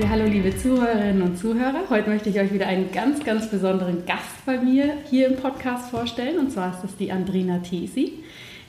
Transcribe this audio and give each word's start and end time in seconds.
Ja, 0.00 0.08
hallo 0.08 0.24
liebe 0.24 0.56
Zuhörerinnen 0.56 1.20
und 1.20 1.36
Zuhörer. 1.36 1.90
Heute 1.90 2.08
möchte 2.08 2.30
ich 2.30 2.40
euch 2.40 2.54
wieder 2.54 2.66
einen 2.66 2.90
ganz, 2.90 3.22
ganz 3.22 3.50
besonderen 3.50 4.06
Gast 4.06 4.46
bei 4.46 4.58
mir 4.58 4.94
hier 5.10 5.26
im 5.26 5.36
Podcast 5.36 5.90
vorstellen. 5.90 6.38
Und 6.38 6.50
zwar 6.50 6.72
ist 6.72 6.82
das 6.82 6.96
die 6.96 7.12
Andrina 7.12 7.58
Tesi. 7.58 8.14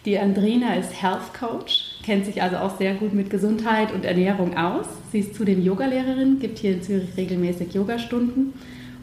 Die 0.04 0.20
Andrina 0.20 0.76
ist 0.76 1.02
Health 1.02 1.34
Coach, 1.34 1.99
kennt 2.04 2.26
sich 2.26 2.41
also 2.41 2.57
auch 2.57 2.77
sehr 2.77 2.95
gut 2.95 3.13
mit 3.13 3.30
Gesundheit 3.30 3.94
und 3.94 4.04
Ernährung 4.04 4.57
aus. 4.57 4.88
Sie 5.13 5.20
ist 5.20 5.34
zudem 5.34 5.63
Yogalehrerin, 5.63 6.40
gibt 6.40 6.59
hier 6.59 6.73
in 6.73 6.84
Zürich 6.84 7.16
regelmäßig 7.16 7.73
Yogastunden 7.73 8.52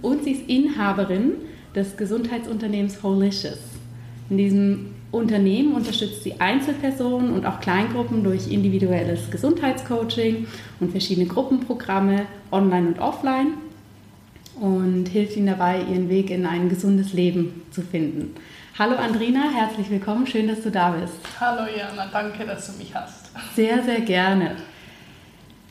und 0.03 0.23
sie 0.25 0.33
ist 0.33 0.51
Inhaberin 0.51 1.33
des 1.75 1.97
Gesundheitsunternehmens 1.97 3.03
Holicious. 3.03 3.59
In 4.29 4.37
diesem 4.37 4.87
Unternehmen 5.11 5.73
unterstützt 5.73 6.23
sie 6.23 6.39
Einzelpersonen 6.39 7.33
und 7.33 7.47
auch 7.47 7.61
Kleingruppen 7.61 8.23
durch 8.23 8.51
individuelles 8.51 9.31
Gesundheitscoaching 9.31 10.47
und 10.81 10.91
verschiedene 10.91 11.27
Gruppenprogramme 11.27 12.27
online 12.53 12.89
und 12.89 12.99
offline 12.99 13.55
und 14.61 15.07
hilft 15.09 15.37
ihnen 15.37 15.47
dabei, 15.47 15.81
ihren 15.81 16.09
Weg 16.11 16.31
in 16.31 16.45
ein 16.45 16.69
gesundes 16.69 17.15
Leben 17.15 17.63
zu 17.71 17.81
finden. 17.83 18.35
Hallo 18.79 18.97
Andrina, 18.97 19.45
herzlich 19.55 19.91
willkommen, 19.91 20.27
schön, 20.27 20.47
dass 20.47 20.63
du 20.63 20.71
da 20.71 20.91
bist. 20.91 21.15
Hallo 21.41 21.67
Jana, 21.75 22.09
danke, 22.13 22.45
dass 22.45 22.67
du 22.67 22.79
mich 22.79 22.95
hast. 22.95 23.31
Sehr, 23.57 23.83
sehr 23.83 24.03
gerne. 24.03 24.57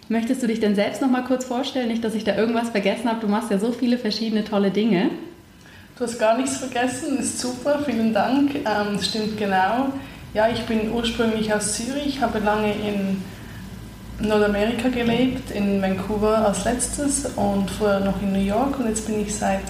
Möchtest 0.09 0.41
du 0.41 0.47
dich 0.47 0.59
denn 0.59 0.73
selbst 0.73 1.02
noch 1.02 1.11
mal 1.11 1.23
kurz 1.23 1.45
vorstellen, 1.45 1.89
nicht, 1.89 2.03
dass 2.03 2.15
ich 2.15 2.23
da 2.23 2.35
irgendwas 2.35 2.69
vergessen 2.69 3.09
habe? 3.09 3.19
Du 3.19 3.27
machst 3.27 3.52
ja 3.52 3.59
so 3.59 3.71
viele 3.71 3.97
verschiedene 3.97 4.43
tolle 4.43 4.71
Dinge. 4.71 5.11
Du 5.97 6.03
hast 6.03 6.19
gar 6.19 6.37
nichts 6.37 6.57
vergessen, 6.57 7.17
ist 7.17 7.39
super, 7.39 7.79
vielen 7.83 8.13
Dank. 8.13 8.53
Ähm, 8.53 9.01
stimmt 9.01 9.35
genau. 9.35 9.93
Ja, 10.31 10.47
ich 10.47 10.61
bin 10.67 10.91
ursprünglich 10.91 11.51
aus 11.51 11.73
Zürich, 11.73 12.21
habe 12.21 12.37
lange 12.37 12.71
in 12.71 13.23
Nordamerika 14.19 14.89
gelebt, 14.89 15.49
in 15.49 15.81
Vancouver 15.81 16.45
als 16.45 16.65
letztes 16.65 17.25
und 17.35 17.71
vorher 17.71 18.01
noch 18.01 18.21
in 18.21 18.31
New 18.31 18.43
York 18.45 18.79
und 18.79 18.87
jetzt 18.87 19.07
bin 19.07 19.21
ich 19.21 19.35
seit 19.35 19.63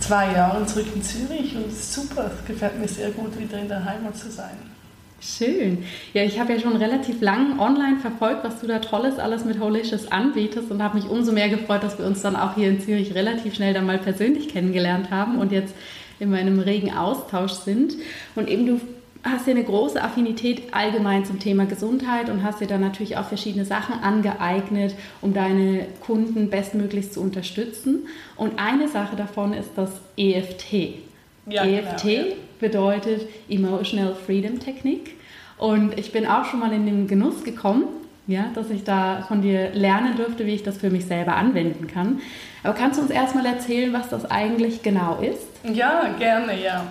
zwei 0.00 0.32
Jahren 0.32 0.68
zurück 0.68 0.88
in 0.94 1.02
Zürich 1.02 1.56
und 1.56 1.68
es 1.68 1.78
ist 1.78 1.94
super, 1.94 2.30
es 2.38 2.46
gefällt 2.46 2.78
mir 2.78 2.88
sehr 2.88 3.10
gut, 3.12 3.38
wieder 3.38 3.58
in 3.58 3.68
der 3.68 3.82
Heimat 3.82 4.18
zu 4.18 4.30
sein. 4.30 4.77
Schön. 5.20 5.84
Ja, 6.14 6.22
ich 6.22 6.38
habe 6.38 6.52
ja 6.52 6.60
schon 6.60 6.76
relativ 6.76 7.20
lang 7.20 7.58
online 7.58 7.98
verfolgt, 7.98 8.44
was 8.44 8.60
du 8.60 8.68
da 8.68 8.78
Tolles 8.78 9.18
alles 9.18 9.44
mit 9.44 9.58
Holicious 9.58 10.12
anbietest 10.12 10.70
und 10.70 10.80
habe 10.80 10.96
mich 10.96 11.08
umso 11.08 11.32
mehr 11.32 11.48
gefreut, 11.48 11.82
dass 11.82 11.98
wir 11.98 12.06
uns 12.06 12.22
dann 12.22 12.36
auch 12.36 12.54
hier 12.54 12.68
in 12.68 12.80
Zürich 12.80 13.14
relativ 13.14 13.54
schnell 13.54 13.74
dann 13.74 13.86
mal 13.86 13.98
persönlich 13.98 14.48
kennengelernt 14.48 15.10
haben 15.10 15.38
und 15.38 15.50
jetzt 15.50 15.74
in 16.20 16.30
meinem 16.30 16.60
regen 16.60 16.92
Austausch 16.92 17.52
sind. 17.52 17.94
Und 18.36 18.48
eben 18.48 18.66
du 18.66 18.80
hast 19.24 19.48
ja 19.48 19.54
eine 19.54 19.64
große 19.64 20.00
Affinität 20.00 20.72
allgemein 20.72 21.24
zum 21.24 21.40
Thema 21.40 21.66
Gesundheit 21.66 22.30
und 22.30 22.44
hast 22.44 22.60
dir 22.60 22.68
dann 22.68 22.80
natürlich 22.80 23.16
auch 23.16 23.26
verschiedene 23.26 23.64
Sachen 23.64 24.00
angeeignet, 24.00 24.94
um 25.20 25.34
deine 25.34 25.86
Kunden 26.00 26.48
bestmöglichst 26.48 27.14
zu 27.14 27.20
unterstützen. 27.20 28.06
Und 28.36 28.60
eine 28.60 28.86
Sache 28.86 29.16
davon 29.16 29.52
ist 29.52 29.70
das 29.74 29.90
EFT. 30.16 31.08
Ja, 31.50 31.64
EFT 31.64 32.02
genau, 32.02 32.14
ja. 32.14 32.34
bedeutet 32.60 33.28
Emotional 33.48 34.14
Freedom 34.14 34.58
Technik. 34.60 35.16
Und 35.56 35.98
ich 35.98 36.12
bin 36.12 36.26
auch 36.26 36.44
schon 36.44 36.60
mal 36.60 36.72
in 36.72 36.86
den 36.86 37.08
Genuss 37.08 37.42
gekommen, 37.42 37.84
ja, 38.26 38.50
dass 38.54 38.70
ich 38.70 38.84
da 38.84 39.24
von 39.26 39.42
dir 39.42 39.70
lernen 39.72 40.16
durfte, 40.16 40.46
wie 40.46 40.54
ich 40.54 40.62
das 40.62 40.78
für 40.78 40.90
mich 40.90 41.06
selber 41.06 41.34
anwenden 41.34 41.86
kann. 41.86 42.20
Aber 42.62 42.74
kannst 42.74 42.98
du 42.98 43.02
uns 43.02 43.10
erstmal 43.10 43.46
erzählen, 43.46 43.92
was 43.92 44.08
das 44.08 44.30
eigentlich 44.30 44.82
genau 44.82 45.18
ist? 45.20 45.48
Ja, 45.64 46.08
gerne, 46.18 46.62
ja. 46.62 46.86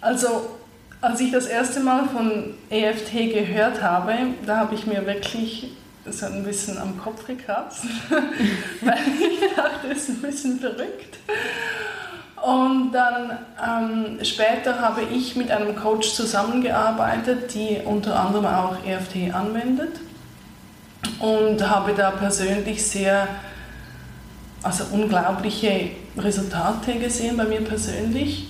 Also, 0.00 0.46
als 1.00 1.20
ich 1.20 1.32
das 1.32 1.46
erste 1.46 1.80
Mal 1.80 2.06
von 2.08 2.54
EFT 2.70 3.32
gehört 3.32 3.82
habe, 3.82 4.12
da 4.44 4.58
habe 4.58 4.74
ich 4.74 4.86
mir 4.86 5.06
wirklich 5.06 5.72
so 6.04 6.26
ein 6.26 6.44
bisschen 6.44 6.78
am 6.78 6.98
Kopf 6.98 7.26
gekratzt, 7.26 7.84
weil 8.10 8.98
ich 9.20 9.54
dachte, 9.56 9.88
das 9.88 9.98
ist 9.98 10.08
ein 10.10 10.22
bisschen 10.22 10.60
verrückt. 10.60 11.18
Und 12.46 12.92
dann 12.92 13.38
ähm, 13.60 14.24
später 14.24 14.80
habe 14.80 15.02
ich 15.02 15.34
mit 15.34 15.50
einem 15.50 15.74
Coach 15.74 16.14
zusammengearbeitet, 16.14 17.52
die 17.52 17.78
unter 17.84 18.20
anderem 18.20 18.46
auch 18.46 18.76
EFT 18.86 19.34
anwendet 19.34 19.96
und 21.18 21.68
habe 21.68 21.92
da 21.94 22.12
persönlich 22.12 22.86
sehr, 22.86 23.26
also 24.62 24.84
unglaubliche 24.92 25.90
Resultate 26.16 27.00
gesehen 27.00 27.36
bei 27.36 27.46
mir 27.46 27.62
persönlich 27.62 28.48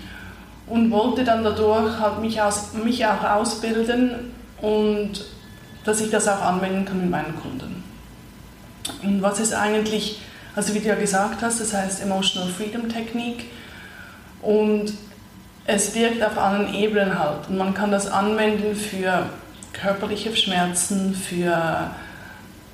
und 0.67 0.91
wollte 0.91 1.25
dann 1.25 1.43
dadurch 1.43 1.99
halt 1.99 2.21
mich, 2.21 2.43
aus, 2.43 2.75
mich 2.75 3.07
auch 3.07 3.25
ausbilden 3.25 4.31
und 4.61 5.25
dass 5.87 6.03
ich 6.03 6.11
das 6.11 6.29
auch 6.29 6.43
anwenden 6.43 6.85
kann 6.85 7.01
mit 7.01 7.09
meinen 7.09 7.35
Kunden. 7.41 7.83
Und 9.03 9.23
was 9.23 9.41
ist 9.41 9.55
eigentlich, 9.55 10.21
also 10.55 10.75
wie 10.75 10.81
du 10.81 10.89
ja 10.89 10.97
gesagt 10.97 11.41
hast, 11.41 11.63
das 11.63 11.73
heißt 11.73 12.03
Emotional 12.03 12.51
Freedom 12.51 12.91
Technik, 12.91 13.47
und 14.43 14.93
es 15.67 15.95
wirkt 15.95 16.23
auf 16.23 16.39
allen 16.39 16.73
Ebenen 16.75 17.19
halt. 17.19 17.49
Und 17.49 17.59
man 17.59 17.75
kann 17.75 17.91
das 17.91 18.07
anwenden 18.07 18.77
für 18.77 19.29
körperliche 19.73 20.35
Schmerzen, 20.37 21.15
für 21.15 21.91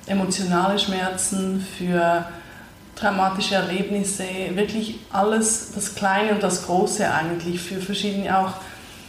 emotionale 0.05 0.77
Schmerzen, 0.77 1.65
für 1.77 2.25
traumatische 2.95 3.55
Erlebnisse, 3.55 4.23
wirklich 4.53 4.99
alles, 5.11 5.71
das 5.73 5.95
Kleine 5.95 6.31
und 6.33 6.43
das 6.43 6.65
Große 6.65 7.11
eigentlich, 7.11 7.59
für 7.59 7.81
verschiedene 7.81 8.37
auch 8.37 8.53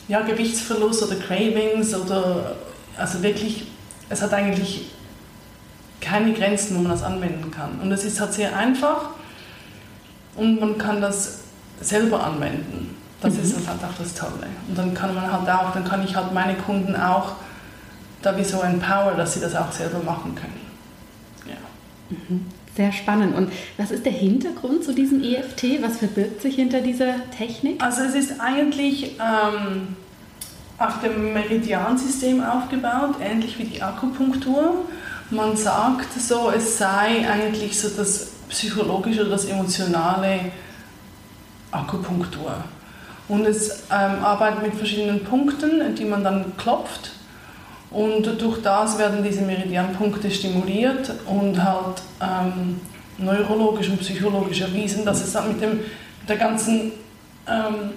ja, 0.09 0.21
Gewichtsverlust 0.23 1.03
oder 1.03 1.17
Cravings 1.17 1.95
oder 1.95 2.57
also 2.97 3.23
wirklich, 3.23 3.67
es 4.09 4.23
hat 4.23 4.33
eigentlich 4.33 4.91
keine 6.01 6.33
Grenzen, 6.33 6.77
wo 6.77 6.81
man 6.81 6.93
das 6.93 7.03
anwenden 7.03 7.51
kann. 7.51 7.81
Und 7.81 7.91
es 7.93 8.05
ist 8.05 8.21
halt 8.21 8.33
sehr 8.33 8.57
einfach 8.57 9.11
und 10.37 10.61
man 10.61 10.79
kann 10.79 11.01
das 11.01 11.44
selber 11.81 12.25
anwenden. 12.25 12.97
Das 13.21 13.35
mhm. 13.35 13.41
ist 13.41 13.69
halt 13.69 13.83
auch 13.83 13.99
das 13.99 14.15
Tolle. 14.15 14.47
Und 14.69 14.77
dann 14.77 14.95
kann 14.95 15.15
man 15.15 15.33
halt 15.33 15.49
auch, 15.49 15.73
dann 15.73 15.85
kann 15.85 16.05
ich 16.05 16.15
halt 16.15 16.33
meine 16.33 16.55
Kunden 16.55 16.95
auch 16.95 17.33
da 18.23 18.37
wie 18.37 18.45
so 18.45 18.61
empower, 18.61 19.13
dass 19.17 19.35
sie 19.35 19.41
das 19.41 19.55
auch 19.55 19.71
selber 19.73 19.99
machen 19.99 20.35
können. 20.35 20.61
Ja. 21.47 21.57
Mhm. 22.11 22.47
Sehr 22.77 22.91
spannend. 22.91 23.37
Und 23.37 23.53
was 23.77 23.93
ist 23.93 24.05
der 24.05 24.13
Hintergrund 24.13 24.83
zu 24.83 24.93
diesem 24.93 25.23
EFT? 25.23 25.83
Was 25.83 25.99
verbirgt 25.99 26.43
sich 26.43 26.57
hinter 26.57 26.81
dieser 26.81 27.31
Technik? 27.37 27.83
Also 27.83 28.03
es 28.03 28.15
ist 28.15 28.41
eigentlich 28.41 29.13
ähm, 29.21 29.97
auf 30.79 31.01
dem 31.01 31.33
Meridiansystem 31.33 32.43
aufgebaut, 32.43 33.17
ähnlich 33.21 33.59
wie 33.59 33.65
die 33.65 33.83
Akupunktur. 33.83 34.85
Man 35.31 35.57
sagt 35.57 36.21
so, 36.21 36.51
es 36.51 36.79
sei 36.79 37.29
eigentlich 37.29 37.79
so 37.79 37.89
das 37.97 38.33
psychologische 38.49 39.21
oder 39.21 39.31
das 39.31 39.45
emotionale 39.45 40.41
Akupunktur. 41.75 42.55
Und 43.29 43.47
es 43.47 43.85
ähm, 43.91 44.25
arbeitet 44.25 44.63
mit 44.63 44.75
verschiedenen 44.75 45.25
Punkten, 45.25 45.95
die 45.95 46.05
man 46.05 46.23
dann 46.23 46.57
klopft. 46.57 47.13
Und 47.91 48.41
durch 48.41 48.61
das 48.61 48.99
werden 48.99 49.23
diese 49.23 49.43
Meridianpunkte 49.43 50.31
stimuliert 50.31 51.13
und 51.27 51.63
halt 51.63 52.03
ähm, 52.21 52.81
neurologisch 53.19 53.89
und 53.89 54.01
psychologisch 54.01 54.61
erwiesen, 54.61 55.05
dass 55.05 55.23
es 55.23 55.33
dann 55.33 55.49
mit, 55.49 55.63
dem, 55.63 55.81
der 56.29 56.37
ganzen 56.37 56.93
ähm, 57.47 57.93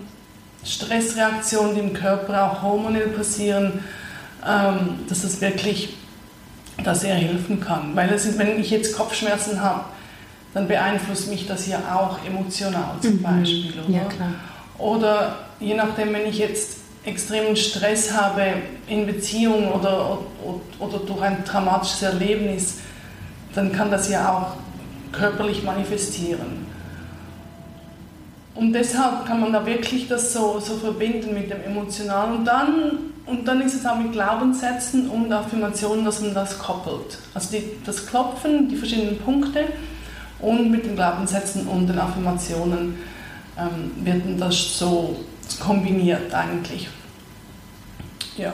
Stressreaktion, 0.63 1.73
die 1.73 1.81
im 1.81 1.93
Körper 1.93 2.51
auch 2.51 2.61
hormonell 2.61 3.07
passieren, 3.07 3.83
ähm, 4.47 4.99
dass 5.09 5.23
das 5.23 5.41
wirklich 5.41 5.95
da 6.83 6.93
sehr 6.93 7.15
helfen 7.15 7.59
kann. 7.59 7.95
Weil 7.95 8.07
das 8.07 8.25
ist, 8.25 8.37
wenn 8.37 8.59
ich 8.59 8.69
jetzt 8.69 8.95
Kopfschmerzen 8.95 9.61
habe, 9.61 9.85
dann 10.57 10.67
beeinflusst 10.67 11.29
mich 11.29 11.45
das 11.45 11.67
ja 11.67 11.77
auch 11.93 12.17
emotional 12.25 12.95
zum 12.99 13.17
mhm. 13.17 13.21
Beispiel. 13.21 13.73
Oder? 13.87 13.95
Ja, 13.95 14.05
klar. 14.05 14.29
oder 14.79 15.35
je 15.59 15.75
nachdem, 15.75 16.13
wenn 16.13 16.25
ich 16.25 16.39
jetzt 16.39 16.79
extremen 17.05 17.55
Stress 17.55 18.11
habe 18.11 18.53
in 18.87 19.05
Beziehung 19.05 19.71
oder, 19.71 20.17
oder, 20.43 20.59
oder 20.79 20.97
durch 21.05 21.21
ein 21.21 21.45
traumatisches 21.45 22.01
Erlebnis, 22.01 22.79
dann 23.53 23.71
kann 23.71 23.91
das 23.91 24.09
ja 24.09 24.33
auch 24.33 25.13
körperlich 25.15 25.61
manifestieren. 25.61 26.65
Und 28.55 28.73
deshalb 28.73 29.27
kann 29.27 29.39
man 29.39 29.53
da 29.53 29.63
wirklich 29.63 30.07
das 30.07 30.33
so, 30.33 30.59
so 30.59 30.75
verbinden 30.77 31.35
mit 31.35 31.51
dem 31.51 31.61
Emotionalen. 31.61 32.37
Und 32.37 32.45
dann, 32.45 32.73
und 33.27 33.47
dann 33.47 33.61
ist 33.61 33.75
es 33.75 33.85
auch 33.85 33.95
mit 33.95 34.11
Glaubenssätzen 34.11 35.07
und 35.07 35.31
Affirmationen, 35.31 36.03
dass 36.03 36.19
man 36.21 36.33
das 36.33 36.57
koppelt. 36.57 37.19
Also 37.35 37.55
die, 37.55 37.63
das 37.85 38.07
Klopfen, 38.07 38.67
die 38.67 38.75
verschiedenen 38.75 39.19
Punkte, 39.19 39.65
Und 40.39 40.71
mit 40.71 40.85
den 40.85 40.95
Glaubenssätzen 40.95 41.67
und 41.67 41.87
den 41.87 41.97
Affirmationen 41.97 42.95
ähm, 43.57 43.91
wird 44.03 44.39
das 44.39 44.77
so 44.77 45.15
kombiniert 45.59 46.33
eigentlich. 46.33 46.87
Ja. 48.37 48.53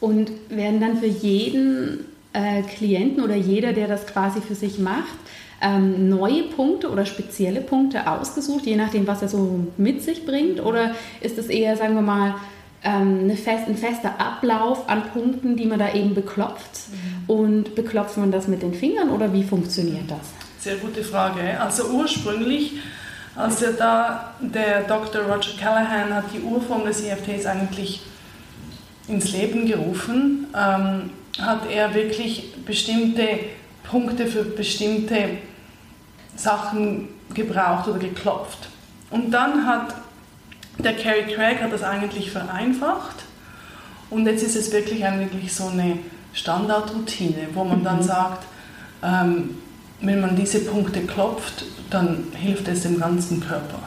Und 0.00 0.30
werden 0.48 0.80
dann 0.80 0.98
für 0.98 1.06
jeden 1.06 2.04
äh, 2.32 2.62
Klienten 2.62 3.22
oder 3.22 3.34
jeder, 3.34 3.72
der 3.72 3.88
das 3.88 4.06
quasi 4.06 4.40
für 4.40 4.54
sich 4.54 4.78
macht, 4.78 5.18
ähm, 5.60 6.08
neue 6.08 6.44
Punkte 6.44 6.90
oder 6.90 7.04
spezielle 7.04 7.60
Punkte 7.60 8.08
ausgesucht, 8.08 8.64
je 8.66 8.76
nachdem, 8.76 9.06
was 9.06 9.22
er 9.22 9.28
so 9.28 9.66
mit 9.76 10.02
sich 10.02 10.24
bringt? 10.24 10.64
Oder 10.64 10.94
ist 11.20 11.36
es 11.38 11.46
eher, 11.46 11.76
sagen 11.76 11.94
wir 11.94 12.02
mal, 12.02 12.36
ähm, 12.84 13.28
fest, 13.30 13.66
ein 13.66 13.76
fester 13.76 14.20
Ablauf 14.20 14.88
an 14.88 15.02
Punkten, 15.12 15.56
die 15.56 15.66
man 15.66 15.80
da 15.80 15.92
eben 15.92 16.14
beklopft? 16.14 16.70
Mhm. 16.90 17.34
Und 17.34 17.74
beklopft 17.74 18.18
man 18.18 18.30
das 18.30 18.46
mit 18.46 18.62
den 18.62 18.72
Fingern 18.72 19.10
oder 19.10 19.32
wie 19.32 19.42
funktioniert 19.42 20.08
das? 20.08 20.47
Sehr 20.58 20.76
gute 20.76 21.04
Frage. 21.04 21.60
Also 21.60 21.84
ursprünglich, 21.84 22.72
als 23.36 23.62
er 23.62 23.74
da, 23.74 24.34
der 24.40 24.82
Dr. 24.82 25.22
Roger 25.22 25.56
Callahan 25.56 26.12
hat 26.12 26.24
die 26.34 26.40
Urform 26.40 26.84
des 26.84 27.02
EFTs 27.02 27.46
eigentlich 27.46 28.00
ins 29.06 29.30
Leben 29.30 29.66
gerufen, 29.66 30.48
ähm, 30.52 31.10
hat 31.40 31.70
er 31.70 31.94
wirklich 31.94 32.52
bestimmte 32.64 33.38
Punkte 33.84 34.26
für 34.26 34.42
bestimmte 34.42 35.38
Sachen 36.34 37.08
gebraucht 37.32 37.86
oder 37.86 38.00
geklopft. 38.00 38.68
Und 39.10 39.30
dann 39.30 39.64
hat 39.64 39.94
der 40.78 40.94
Carrie 40.96 41.32
Craig 41.32 41.62
hat 41.62 41.72
das 41.72 41.84
eigentlich 41.84 42.32
vereinfacht 42.32 43.24
und 44.10 44.26
jetzt 44.26 44.42
ist 44.42 44.56
es 44.56 44.72
wirklich 44.72 45.04
eigentlich 45.04 45.52
so 45.52 45.68
eine 45.68 45.98
Standardroutine, 46.32 47.48
wo 47.54 47.64
man 47.64 47.84
dann 47.84 47.98
mhm. 47.98 48.02
sagt, 48.02 48.44
ähm, 49.02 49.56
wenn 50.00 50.20
man 50.20 50.36
diese 50.36 50.60
Punkte 50.60 51.00
klopft, 51.02 51.64
dann 51.90 52.26
hilft 52.34 52.68
es 52.68 52.82
dem 52.82 52.98
ganzen 52.98 53.40
Körper. 53.40 53.80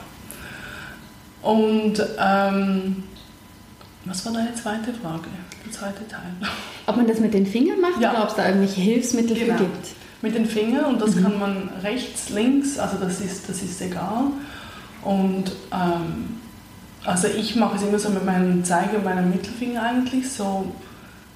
Und 1.41 2.03
ähm, 2.19 3.03
was 4.05 4.25
war 4.25 4.33
deine 4.33 4.53
zweite 4.55 4.93
Frage, 4.93 5.27
der 5.65 5.71
zweite 5.71 6.07
Teil? 6.07 6.33
Ob 6.87 6.97
man 6.97 7.07
das 7.07 7.19
mit 7.19 7.33
den 7.33 7.45
Fingern 7.45 7.79
macht 7.79 8.01
ja. 8.01 8.11
oder 8.11 8.23
ob 8.23 8.29
es 8.29 8.35
da 8.35 8.47
irgendwelche 8.47 8.81
Hilfsmittel 8.81 9.37
genau. 9.37 9.57
für 9.57 9.63
gibt? 9.63 9.87
Mit 10.21 10.35
den 10.35 10.45
Fingern 10.45 10.85
und 10.85 11.01
das 11.01 11.15
mhm. 11.15 11.23
kann 11.23 11.39
man 11.39 11.69
rechts, 11.81 12.29
links, 12.29 12.77
also 12.77 12.97
das 12.97 13.21
ist, 13.21 13.49
das 13.49 13.61
ist 13.63 13.81
egal. 13.81 14.25
Und 15.03 15.51
ähm, 15.71 16.37
also 17.03 17.27
ich 17.27 17.55
mache 17.55 17.77
es 17.77 17.83
immer 17.83 17.97
so 17.97 18.09
mit 18.09 18.23
meinem 18.25 18.63
Zeiger 18.63 18.97
und 18.97 19.05
meinem 19.05 19.31
Mittelfinger 19.31 19.81
eigentlich, 19.81 20.29
so, 20.29 20.71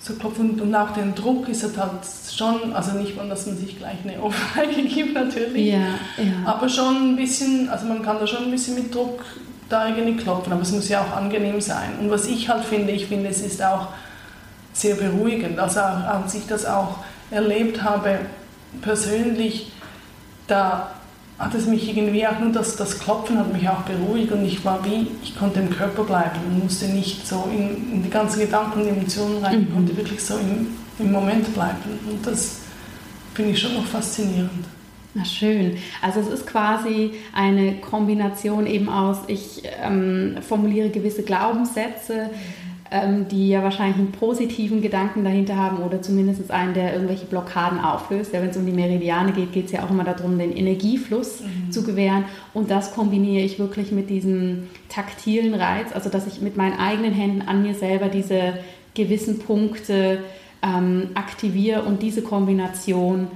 so 0.05 0.13
klopfen 0.13 0.59
und 0.61 0.75
auch 0.75 0.91
den 0.91 1.15
Druck 1.15 1.49
ist 1.49 1.63
halt 1.63 1.89
schon, 2.31 2.73
also 2.73 2.91
nicht 2.91 3.17
dass 3.17 3.47
man 3.47 3.57
sich 3.57 3.79
gleich 3.79 3.97
eine 4.03 4.21
Ohrfeige 4.21 4.83
gibt 4.87 5.15
natürlich, 5.15 5.73
ja, 5.73 5.79
ja. 6.17 6.45
aber 6.45 6.69
schon 6.69 7.13
ein 7.13 7.15
bisschen, 7.15 7.69
also 7.69 7.87
man 7.87 8.03
kann 8.03 8.19
da 8.19 8.27
schon 8.27 8.43
ein 8.43 8.51
bisschen 8.51 8.75
mit 8.75 8.93
Druck 8.93 9.25
da 9.67 9.87
irgendwie 9.87 10.15
klopfen, 10.21 10.53
aber 10.53 10.61
es 10.61 10.71
muss 10.71 10.89
ja 10.89 11.01
auch 11.01 11.17
angenehm 11.17 11.59
sein. 11.59 11.97
Und 11.99 12.11
was 12.11 12.27
ich 12.27 12.47
halt 12.47 12.65
finde, 12.65 12.91
ich 12.91 13.07
finde, 13.07 13.29
es 13.29 13.41
ist 13.41 13.63
auch 13.63 13.87
sehr 14.73 14.93
beruhigend, 14.93 15.57
also 15.57 15.79
als 15.79 16.35
ich 16.35 16.45
das 16.45 16.67
auch 16.67 16.97
erlebt 17.31 17.81
habe, 17.81 18.19
persönlich, 18.81 19.71
da 20.45 20.91
hat 21.37 21.53
es 21.53 21.65
mich 21.65 21.89
irgendwie 21.89 22.25
auch 22.25 22.39
nur 22.39 22.51
das, 22.51 22.77
das 22.77 22.99
Klopfen 22.99 23.37
hat 23.37 23.51
mich 23.51 23.67
auch 23.67 23.81
beruhigt 23.81 24.31
und 24.31 24.45
ich 24.45 24.63
war 24.63 24.83
wie, 24.85 25.07
ich 25.21 25.37
konnte 25.37 25.59
im 25.59 25.69
Körper 25.69 26.03
bleiben 26.03 26.39
und 26.47 26.63
musste 26.63 26.85
nicht 26.85 27.27
so 27.27 27.49
in, 27.51 27.93
in 27.93 28.03
die 28.03 28.09
ganzen 28.09 28.39
Gedanken 28.39 28.81
und 28.81 28.87
Emotionen 28.87 29.43
rein, 29.43 29.61
ich 29.61 29.69
mhm. 29.69 29.73
konnte 29.73 29.97
wirklich 29.97 30.23
so 30.23 30.37
im, 30.37 30.67
im 30.99 31.11
Moment 31.11 31.53
bleiben 31.53 31.99
und 32.09 32.25
das 32.25 32.61
finde 33.33 33.51
ich 33.51 33.59
schon 33.59 33.73
noch 33.73 33.85
faszinierend. 33.85 34.65
Na 35.13 35.23
schön. 35.23 35.77
Also 36.01 36.19
es 36.19 36.27
ist 36.27 36.47
quasi 36.47 37.13
eine 37.33 37.75
Kombination 37.75 38.67
eben 38.67 38.89
aus, 38.89 39.19
ich 39.27 39.63
ähm, 39.81 40.37
formuliere 40.41 40.89
gewisse 40.89 41.23
Glaubenssätze, 41.23 42.29
ähm, 42.91 43.27
die 43.27 43.49
ja 43.49 43.63
wahrscheinlich 43.63 43.97
einen 43.97 44.11
positiven 44.11 44.81
Gedanken 44.81 45.23
dahinter 45.23 45.55
haben 45.55 45.77
oder 45.77 46.01
zumindest 46.01 46.51
einen, 46.51 46.73
der 46.73 46.93
irgendwelche 46.93 47.25
Blockaden 47.25 47.79
auflöst. 47.79 48.33
Ja, 48.33 48.41
wenn 48.41 48.49
es 48.49 48.57
um 48.57 48.65
die 48.65 48.71
Meridiane 48.71 49.31
geht, 49.31 49.53
geht 49.53 49.65
es 49.65 49.71
ja 49.71 49.83
auch 49.83 49.89
immer 49.89 50.03
darum, 50.03 50.37
den 50.37 50.55
Energiefluss 50.55 51.41
mhm. 51.41 51.71
zu 51.71 51.83
gewähren. 51.83 52.25
Und 52.53 52.69
das 52.69 52.93
kombiniere 52.93 53.43
ich 53.43 53.57
wirklich 53.57 53.91
mit 53.91 54.09
diesem 54.09 54.67
taktilen 54.87 55.55
Reiz, 55.55 55.93
also 55.93 56.09
dass 56.09 56.27
ich 56.27 56.41
mit 56.41 56.57
meinen 56.57 56.77
eigenen 56.77 57.13
Händen 57.13 57.41
an 57.41 57.63
mir 57.63 57.73
selber 57.73 58.07
diese 58.07 58.59
gewissen 58.93 59.39
Punkte 59.39 60.19
ähm, 60.61 61.09
aktiviere 61.15 61.83
und 61.83 62.01
diese 62.01 62.21
Kombination 62.21 63.27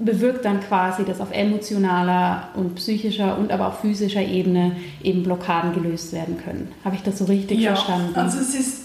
bewirkt 0.00 0.44
dann 0.44 0.60
quasi, 0.60 1.04
dass 1.04 1.20
auf 1.20 1.30
emotionaler 1.30 2.48
und 2.54 2.76
psychischer 2.76 3.38
und 3.38 3.52
aber 3.52 3.68
auch 3.68 3.80
physischer 3.80 4.22
Ebene 4.22 4.76
eben 5.02 5.22
Blockaden 5.22 5.74
gelöst 5.74 6.12
werden 6.12 6.38
können. 6.42 6.72
Habe 6.84 6.96
ich 6.96 7.02
das 7.02 7.18
so 7.18 7.26
richtig 7.26 7.60
ja, 7.60 7.74
verstanden? 7.74 8.14
Also 8.16 8.38
es 8.38 8.54
ist, 8.54 8.82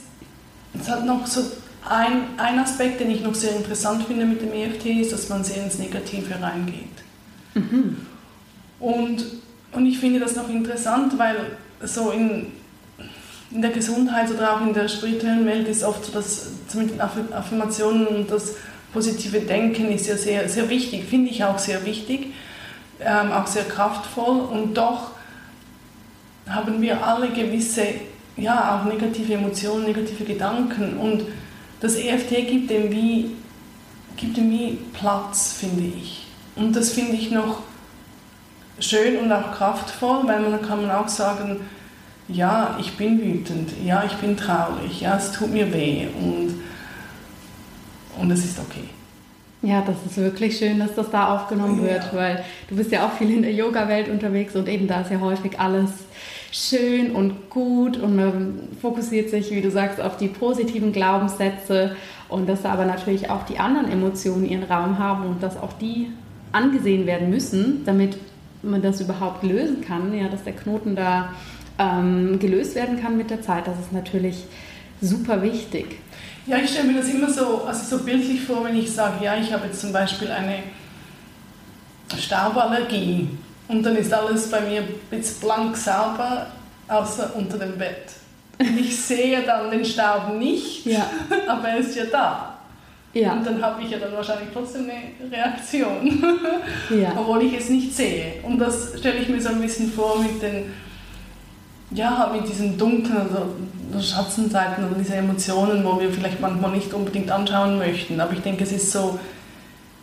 es 0.79 0.89
hat 0.89 1.05
noch 1.05 1.25
so 1.25 1.41
ein, 1.89 2.23
ein 2.37 2.59
Aspekt, 2.59 2.99
den 2.99 3.11
ich 3.11 3.23
noch 3.23 3.35
sehr 3.35 3.55
interessant 3.55 4.03
finde 4.03 4.25
mit 4.25 4.41
dem 4.41 4.51
EFT, 4.51 4.85
ist, 4.87 5.13
dass 5.13 5.29
man 5.29 5.43
sehr 5.43 5.63
ins 5.63 5.79
Negative 5.79 6.41
reingeht. 6.41 6.83
Mhm. 7.53 7.97
Und, 8.79 9.25
und 9.71 9.85
ich 9.85 9.97
finde 9.99 10.19
das 10.19 10.35
noch 10.35 10.49
interessant, 10.49 11.17
weil 11.17 11.37
so 11.81 12.11
in, 12.11 12.47
in 13.51 13.61
der 13.61 13.71
Gesundheit 13.71 14.29
oder 14.31 14.55
auch 14.55 14.61
in 14.61 14.73
der 14.73 14.89
spirituellen 14.89 15.45
Welt 15.45 15.67
ist 15.67 15.83
oft 15.83 16.03
so, 16.05 16.11
dass 16.11 16.47
mit 16.73 16.91
den 16.91 16.99
Affirmationen 16.99 18.07
und 18.07 18.31
das 18.31 18.55
positive 18.95 19.41
Denken 19.41 19.91
ist 19.91 20.07
ja 20.07 20.15
sehr, 20.15 20.47
sehr 20.47 20.69
wichtig, 20.69 21.03
finde 21.03 21.29
ich 21.29 21.43
auch 21.43 21.59
sehr 21.59 21.85
wichtig, 21.85 22.27
ähm, 23.01 23.31
auch 23.33 23.45
sehr 23.45 23.65
kraftvoll. 23.65 24.39
Und 24.39 24.75
doch 24.75 25.11
haben 26.47 26.81
wir 26.81 27.05
alle 27.05 27.27
gewisse, 27.29 27.83
ja, 28.37 28.79
auch 28.79 28.89
negative 28.89 29.33
Emotionen, 29.33 29.83
negative 29.83 30.23
Gedanken. 30.23 30.97
Und 30.97 31.25
das 31.81 31.97
EFT 31.97 32.47
gibt 32.47 32.69
dem 32.69 32.89
wie, 32.89 33.31
gibt 34.15 34.37
dem 34.37 34.49
wie 34.49 34.77
Platz, 34.93 35.57
finde 35.59 35.83
ich. 35.83 36.27
Und 36.55 36.73
das 36.73 36.93
finde 36.93 37.17
ich 37.17 37.31
noch 37.31 37.63
schön 38.79 39.17
und 39.17 39.31
auch 39.31 39.51
kraftvoll, 39.51 40.25
weil 40.25 40.39
man 40.39 40.61
kann 40.61 40.87
man 40.87 40.91
auch 40.91 41.09
sagen, 41.09 41.59
ja, 42.29 42.77
ich 42.79 42.93
bin 42.93 43.21
wütend, 43.21 43.71
ja, 43.83 44.05
ich 44.05 44.13
bin 44.13 44.37
traurig, 44.37 45.01
ja, 45.01 45.17
es 45.17 45.33
tut 45.33 45.51
mir 45.51 45.71
weh. 45.73 46.07
Und 46.17 46.55
und 48.19 48.31
es 48.31 48.45
ist 48.45 48.59
okay. 48.59 48.83
Ja, 49.61 49.81
das 49.81 49.95
ist 50.05 50.17
wirklich 50.17 50.57
schön, 50.57 50.79
dass 50.79 50.93
das 50.93 51.09
da 51.09 51.33
aufgenommen 51.33 51.83
ja. 51.83 51.93
wird, 51.93 52.13
weil 52.13 52.43
du 52.69 52.75
bist 52.75 52.91
ja 52.91 53.05
auch 53.05 53.13
viel 53.13 53.31
in 53.31 53.41
der 53.41 53.53
Yoga-Welt 53.53 54.09
unterwegs 54.09 54.55
und 54.55 54.69
eben 54.69 54.87
da 54.87 55.01
ist 55.01 55.11
ja 55.11 55.19
häufig 55.19 55.59
alles 55.59 55.89
schön 56.51 57.11
und 57.11 57.49
gut 57.49 57.97
und 57.97 58.15
man 58.15 58.59
fokussiert 58.81 59.29
sich, 59.29 59.51
wie 59.51 59.61
du 59.61 59.71
sagst, 59.71 59.99
auf 59.99 60.17
die 60.17 60.27
positiven 60.27 60.91
Glaubenssätze 60.91 61.95
und 62.29 62.47
dass 62.47 62.61
da 62.61 62.73
aber 62.73 62.85
natürlich 62.85 63.29
auch 63.29 63.43
die 63.43 63.57
anderen 63.57 63.91
Emotionen 63.91 64.45
ihren 64.45 64.63
Raum 64.63 64.99
haben 64.99 65.25
und 65.25 65.41
dass 65.41 65.57
auch 65.57 65.73
die 65.73 66.07
angesehen 66.51 67.05
werden 67.07 67.29
müssen, 67.29 67.83
damit 67.85 68.17
man 68.61 68.81
das 68.81 69.01
überhaupt 69.01 69.43
lösen 69.43 69.81
kann, 69.81 70.13
ja, 70.17 70.27
dass 70.27 70.43
der 70.43 70.53
Knoten 70.53 70.95
da 70.95 71.33
ähm, 71.77 72.39
gelöst 72.39 72.75
werden 72.75 73.01
kann 73.01 73.17
mit 73.17 73.29
der 73.29 73.41
Zeit. 73.41 73.67
Das 73.67 73.79
ist 73.79 73.91
natürlich 73.91 74.45
super 75.01 75.41
wichtig. 75.41 75.99
Ja, 76.47 76.57
ich 76.57 76.69
stelle 76.69 76.91
mir 76.91 76.99
das 76.99 77.09
immer 77.09 77.29
so, 77.29 77.63
also 77.63 77.97
so 77.97 78.03
bildlich 78.03 78.41
vor, 78.41 78.63
wenn 78.63 78.77
ich 78.77 78.91
sage, 78.91 79.23
ja, 79.23 79.35
ich 79.35 79.51
habe 79.51 79.67
jetzt 79.67 79.81
zum 79.81 79.91
Beispiel 79.91 80.29
eine 80.29 80.59
Stauballergie 82.17 83.29
und 83.67 83.83
dann 83.83 83.95
ist 83.95 84.13
alles 84.13 84.51
bei 84.51 84.61
mir 84.61 84.83
blitzblank 85.09 85.75
sauber, 85.75 86.47
außer 86.87 87.35
unter 87.35 87.57
dem 87.57 87.77
Bett. 87.77 88.11
Und 88.59 88.79
ich 88.79 88.95
sehe 88.95 89.41
dann 89.41 89.71
den 89.71 89.83
Staub 89.83 90.35
nicht, 90.37 90.85
ja. 90.85 91.09
aber 91.47 91.69
er 91.69 91.77
ist 91.77 91.95
ja 91.95 92.05
da. 92.05 92.57
Ja. 93.13 93.33
Und 93.33 93.45
dann 93.45 93.61
habe 93.61 93.81
ich 93.81 93.89
ja 93.89 93.97
dann 93.97 94.13
wahrscheinlich 94.13 94.49
trotzdem 94.53 94.83
eine 94.83 95.31
Reaktion, 95.31 96.23
ja. 96.89 97.13
obwohl 97.17 97.43
ich 97.43 97.57
es 97.57 97.69
nicht 97.69 97.95
sehe. 97.95 98.33
Und 98.43 98.59
das 98.59 98.99
stelle 98.99 99.17
ich 99.17 99.29
mir 99.29 99.41
so 99.41 99.49
ein 99.49 99.61
bisschen 99.61 99.91
vor 99.91 100.19
mit 100.19 100.41
den 100.41 100.73
ja, 101.91 102.31
mit 102.33 102.47
diesen 102.47 102.77
dunklen 102.77 103.17
also 103.17 104.01
Schattenseiten 104.01 104.85
oder 104.85 104.95
diese 104.95 105.15
Emotionen, 105.15 105.83
wo 105.85 105.99
wir 105.99 106.11
vielleicht 106.11 106.39
manchmal 106.41 106.71
nicht 106.71 106.93
unbedingt 106.93 107.31
anschauen 107.31 107.77
möchten. 107.77 108.19
Aber 108.19 108.33
ich 108.33 108.41
denke, 108.41 108.63
es 108.63 108.71
ist 108.71 108.91
so, 108.91 109.19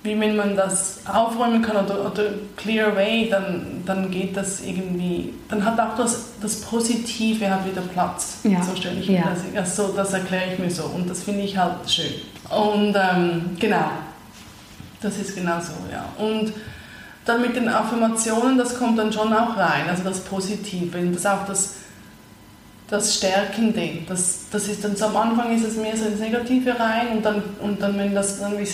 wie 0.03 0.19
wenn 0.19 0.37
man 0.37 0.57
das 0.57 1.01
aufräumen 1.07 1.62
kann 1.62 1.85
oder, 1.85 2.07
oder 2.07 2.25
clear 2.57 2.93
away, 2.93 3.29
dann, 3.31 3.83
dann 3.87 4.11
geht 4.11 4.37
das 4.37 4.62
irgendwie, 4.62 5.33
dann 5.49 5.65
hat 5.65 5.79
auch 5.79 5.97
das, 5.97 6.33
das 6.41 6.61
Positive 6.61 7.49
hat 7.49 7.67
wieder 7.67 7.83
Platz. 7.83 8.39
Ja. 8.43 8.62
So 8.62 8.75
stelle 8.75 9.01
ich 9.01 9.09
mir 9.09 9.19
ja. 9.19 9.35
das, 9.55 9.79
also 9.79 9.93
das 9.95 10.12
erkläre 10.12 10.53
ich 10.53 10.59
mir 10.59 10.71
so 10.71 10.85
und 10.85 11.09
das 11.09 11.23
finde 11.23 11.43
ich 11.43 11.57
halt 11.57 11.89
schön. 11.89 12.12
Und 12.51 12.97
ähm, 12.97 13.57
genau, 13.59 13.91
das 15.01 15.19
ist 15.19 15.37
genau 15.37 15.61
so, 15.61 15.73
ja. 15.91 16.05
Und 16.19 16.53
dann 17.25 17.41
mit 17.41 17.55
den 17.55 17.69
Affirmationen, 17.69 18.59
das 18.59 18.79
kommt 18.79 18.99
dann 18.99 19.12
schon 19.12 19.33
auch 19.33 19.57
rein, 19.57 19.88
also 19.88 20.02
das 20.02 20.21
Positive, 20.21 20.99
das 21.12 21.26
auch 21.26 21.47
das, 21.47 21.75
das 22.88 23.17
Stärkende. 23.17 23.99
Das, 24.09 24.47
das 24.50 24.69
ist 24.69 24.83
dann 24.85 24.97
so 24.97 25.07
am 25.07 25.17
Anfang 25.17 25.55
ist 25.55 25.64
es 25.64 25.76
mehr 25.76 25.97
so 25.97 26.07
ins 26.07 26.21
Negative 26.21 26.79
rein 26.79 27.17
und 27.17 27.25
dann, 27.25 27.43
und 27.61 27.81
dann 27.81 27.97
wenn 27.97 28.14
das 28.14 28.41
dann 28.41 28.59
wie 28.59 28.67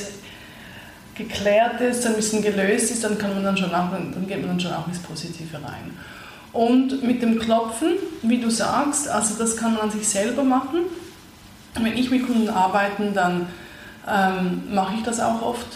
geklärt 1.15 1.81
ist, 1.81 2.07
ein 2.07 2.15
bisschen 2.15 2.43
gelöst 2.43 2.91
ist, 2.93 3.05
dann 3.05 3.19
kann 3.19 3.35
man 3.35 3.43
dann 3.43 3.57
schon 3.57 3.75
auch, 3.75 3.91
dann 3.91 4.27
geht 4.27 4.39
man 4.41 4.51
dann 4.51 4.61
schon 4.61 4.73
auch 4.73 4.87
ins 4.87 5.01
Positive 5.01 5.57
rein. 5.57 5.93
Und 6.53 7.03
mit 7.03 7.21
dem 7.21 7.39
Klopfen, 7.39 7.95
wie 8.23 8.41
du 8.41 8.51
sagst, 8.51 9.09
also 9.09 9.35
das 9.39 9.57
kann 9.57 9.75
man 9.75 9.83
an 9.83 9.91
sich 9.91 10.09
selber 10.09 10.45
machen. 10.45 10.85
Wenn 11.75 11.97
ich 11.97 12.11
mit 12.11 12.27
Kunden 12.27 12.49
arbeite, 12.49 13.11
dann 13.13 13.49
ähm, 14.09 14.63
mache 14.73 14.95
ich 14.97 15.03
das 15.03 15.21
auch 15.21 15.43
oft 15.43 15.67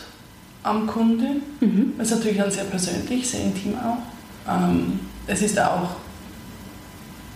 am 0.62 0.86
Kunde. 0.86 1.26
Mhm. 1.60 1.94
Das 1.98 2.10
ist 2.10 2.18
natürlich 2.18 2.38
dann 2.38 2.50
sehr 2.50 2.64
persönlich, 2.64 3.28
sehr 3.28 3.42
intim 3.42 3.74
auch. 3.76 4.50
Ähm, 4.50 5.00
es 5.26 5.42
ist 5.42 5.58
auch 5.58 5.96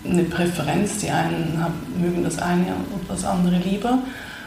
eine 0.04 0.24
Präferenz. 0.24 0.98
Die 0.98 1.10
einen 1.10 1.58
haben, 1.62 1.74
mögen 2.00 2.22
das 2.24 2.38
eine 2.38 2.74
und 2.92 3.08
das 3.08 3.24
andere 3.24 3.56
lieber. 3.56 3.98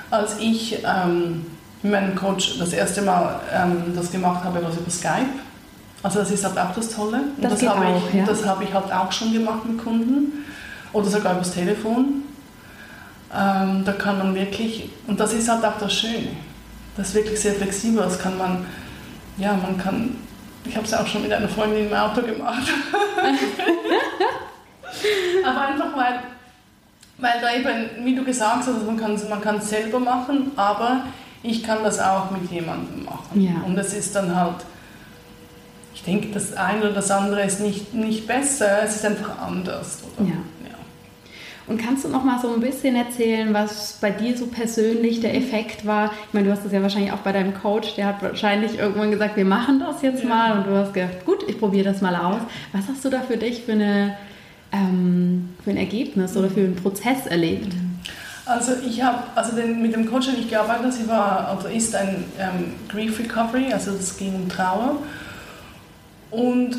Als 0.09 0.37
ich 0.39 0.83
ähm, 0.83 1.45
mit 1.81 1.91
meinem 1.91 2.15
Coach 2.15 2.57
das 2.59 2.73
erste 2.73 3.01
Mal 3.01 3.39
ähm, 3.53 3.93
das 3.95 4.11
gemacht 4.11 4.43
habe, 4.43 4.61
war 4.61 4.69
es 4.69 4.77
über 4.77 4.89
Skype. 4.89 5.29
Also 6.01 6.19
das 6.19 6.31
ist 6.31 6.45
halt 6.45 6.57
auch 6.57 6.73
das 6.73 6.89
Tolle. 6.89 7.21
Und 7.35 7.43
das, 7.43 7.59
das 7.59 7.69
habe 7.69 7.85
ich, 7.97 8.13
ja. 8.13 8.25
das 8.25 8.45
hab 8.45 8.61
ich 8.61 8.73
halt 8.73 8.91
auch 8.91 9.11
schon 9.11 9.33
gemacht 9.33 9.65
mit 9.65 9.83
Kunden. 9.83 10.45
Oder 10.93 11.07
sogar 11.07 11.35
übers 11.35 11.51
Telefon. 11.51 12.23
Ähm, 13.31 13.83
da 13.85 13.91
kann 13.91 14.17
man 14.17 14.33
wirklich, 14.33 14.89
und 15.05 15.19
das 15.19 15.33
ist 15.33 15.47
halt 15.47 15.63
auch 15.63 15.77
das 15.77 15.93
Schöne, 15.93 16.29
das 16.99 17.09
ist 17.09 17.15
wirklich 17.15 17.39
sehr 17.39 17.53
flexibel, 17.53 18.03
das 18.03 18.19
kann 18.19 18.37
man, 18.37 18.65
ja, 19.37 19.53
man 19.53 19.77
kann, 19.77 20.17
ich 20.65 20.75
habe 20.75 20.85
es 20.85 20.93
auch 20.93 21.07
schon 21.07 21.21
mit 21.21 21.31
einer 21.31 21.47
Freundin 21.47 21.87
im 21.87 21.93
Auto 21.93 22.21
gemacht. 22.21 22.67
Aber 25.45 25.61
einfach 25.61 25.95
weil, 25.95 26.19
weil 27.19 27.39
da 27.39 27.53
eben, 27.53 28.05
wie 28.05 28.15
du 28.15 28.25
gesagt 28.25 28.57
hast, 28.57 28.67
also 28.67 28.85
man 28.85 28.97
kann 28.97 29.13
es 29.13 29.29
man 29.29 29.61
selber 29.61 29.99
machen, 29.99 30.51
aber 30.57 31.03
ich 31.41 31.63
kann 31.63 31.83
das 31.83 31.99
auch 32.01 32.31
mit 32.31 32.51
jemandem 32.51 33.05
machen. 33.05 33.41
Ja. 33.41 33.61
Und 33.65 33.77
es 33.77 33.93
ist 33.93 34.13
dann 34.15 34.35
halt, 34.35 34.57
ich 35.93 36.03
denke, 36.03 36.27
das 36.33 36.51
eine 36.53 36.81
oder 36.81 36.91
das 36.91 37.11
andere 37.11 37.43
ist 37.43 37.61
nicht, 37.61 37.93
nicht 37.93 38.27
besser, 38.27 38.83
es 38.83 38.97
ist 38.97 39.05
einfach 39.05 39.39
anders. 39.39 39.99
Oder? 40.17 40.27
Ja. 40.27 40.35
Und 41.69 41.77
kannst 41.77 42.03
du 42.03 42.09
noch 42.09 42.23
mal 42.23 42.39
so 42.41 42.51
ein 42.51 42.61
bisschen 42.61 42.95
erzählen, 42.95 43.53
was 43.53 43.99
bei 44.01 44.09
dir 44.09 44.35
so 44.35 44.47
persönlich 44.47 45.19
der 45.19 45.35
Effekt 45.35 45.85
war? 45.85 46.11
Ich 46.27 46.33
meine, 46.33 46.47
du 46.47 46.51
hast 46.51 46.65
das 46.65 46.71
ja 46.71 46.81
wahrscheinlich 46.81 47.11
auch 47.11 47.19
bei 47.19 47.31
deinem 47.31 47.53
Coach, 47.53 47.93
der 47.93 48.07
hat 48.07 48.23
wahrscheinlich 48.23 48.79
irgendwann 48.79 49.11
gesagt, 49.11 49.37
wir 49.37 49.45
machen 49.45 49.79
das 49.79 50.01
jetzt 50.01 50.23
ja. 50.23 50.29
mal 50.29 50.57
und 50.57 50.65
du 50.65 50.75
hast 50.75 50.95
gedacht, 50.95 51.23
gut, 51.27 51.45
ich 51.47 51.59
probiere 51.59 51.85
das 51.85 52.01
mal 52.01 52.15
aus. 52.15 52.41
Was 52.73 52.87
hast 52.89 53.05
du 53.05 53.09
da 53.09 53.21
für 53.21 53.37
dich 53.37 53.65
für, 53.65 53.73
eine, 53.73 54.17
ähm, 54.71 55.49
für 55.63 55.69
ein 55.69 55.77
Ergebnis 55.77 56.35
oder 56.35 56.49
für 56.49 56.61
einen 56.61 56.75
Prozess 56.75 57.27
erlebt? 57.27 57.71
Also 58.47 58.71
ich 58.83 59.03
habe, 59.03 59.19
also 59.35 59.55
den, 59.55 59.79
mit 59.79 59.93
dem 59.93 60.09
Coach, 60.09 60.25
den 60.25 60.39
ich 60.39 60.49
gearbeitet 60.49 60.85
habe, 60.85 60.91
sie 60.91 61.07
war, 61.07 61.49
also 61.49 61.67
ist 61.67 61.93
ein 61.93 62.25
ähm, 62.39 62.73
Grief 62.87 63.19
Recovery, 63.19 63.71
also 63.71 63.91
es 63.91 64.17
ging 64.17 64.33
um 64.33 64.49
Trauer. 64.49 64.95
Und 66.31 66.75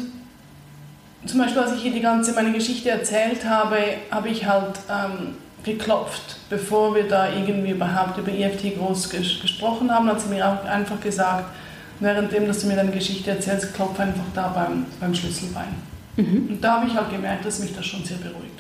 zum 1.26 1.40
Beispiel, 1.40 1.62
als 1.62 1.74
ich 1.74 1.84
ihr 1.84 1.92
die 1.92 2.00
ganze 2.00 2.32
meine 2.32 2.52
Geschichte 2.52 2.90
erzählt 2.90 3.44
habe, 3.44 3.76
habe 4.10 4.28
ich 4.28 4.46
halt 4.46 4.80
ähm, 4.88 5.36
geklopft, 5.62 6.36
bevor 6.48 6.94
wir 6.94 7.06
da 7.08 7.30
irgendwie 7.30 7.70
überhaupt 7.70 8.18
über 8.18 8.32
EFT 8.32 8.78
groß 8.78 9.10
ges 9.10 9.40
gesprochen 9.40 9.92
haben, 9.92 10.08
hat 10.08 10.20
sie 10.20 10.28
mir 10.28 10.46
auch 10.46 10.64
einfach 10.64 11.00
gesagt, 11.00 11.44
währenddem, 12.00 12.46
dass 12.46 12.60
du 12.60 12.68
mir 12.68 12.76
deine 12.76 12.92
Geschichte 12.92 13.30
erzählst, 13.30 13.74
klopf 13.74 14.00
einfach 14.00 14.24
da 14.34 14.48
beim, 14.48 14.86
beim 14.98 15.14
Schlüsselbein. 15.14 15.74
Mhm. 16.16 16.48
Und 16.48 16.60
da 16.62 16.76
habe 16.76 16.86
ich 16.86 16.94
halt 16.94 17.10
gemerkt, 17.10 17.44
dass 17.44 17.58
mich 17.58 17.74
das 17.74 17.84
schon 17.84 18.04
sehr 18.04 18.16
beruhigt. 18.16 18.58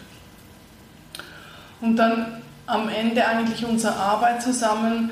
Und 1.80 1.96
dann 1.96 2.42
am 2.66 2.88
Ende 2.88 3.26
eigentlich 3.26 3.64
unserer 3.64 3.96
Arbeit 3.96 4.42
zusammen 4.42 5.10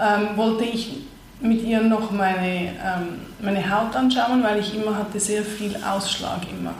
ähm, 0.00 0.36
wollte 0.36 0.64
ich 0.64 1.02
mit 1.40 1.62
ihr 1.62 1.80
noch 1.82 2.10
meine, 2.10 2.68
ähm, 2.68 3.20
meine 3.40 3.70
Haut 3.70 3.94
anschauen, 3.94 4.42
weil 4.42 4.58
ich 4.58 4.74
immer 4.74 4.96
hatte 4.96 5.20
sehr 5.20 5.42
viel 5.42 5.76
Ausschlag 5.76 6.40
immer. 6.50 6.74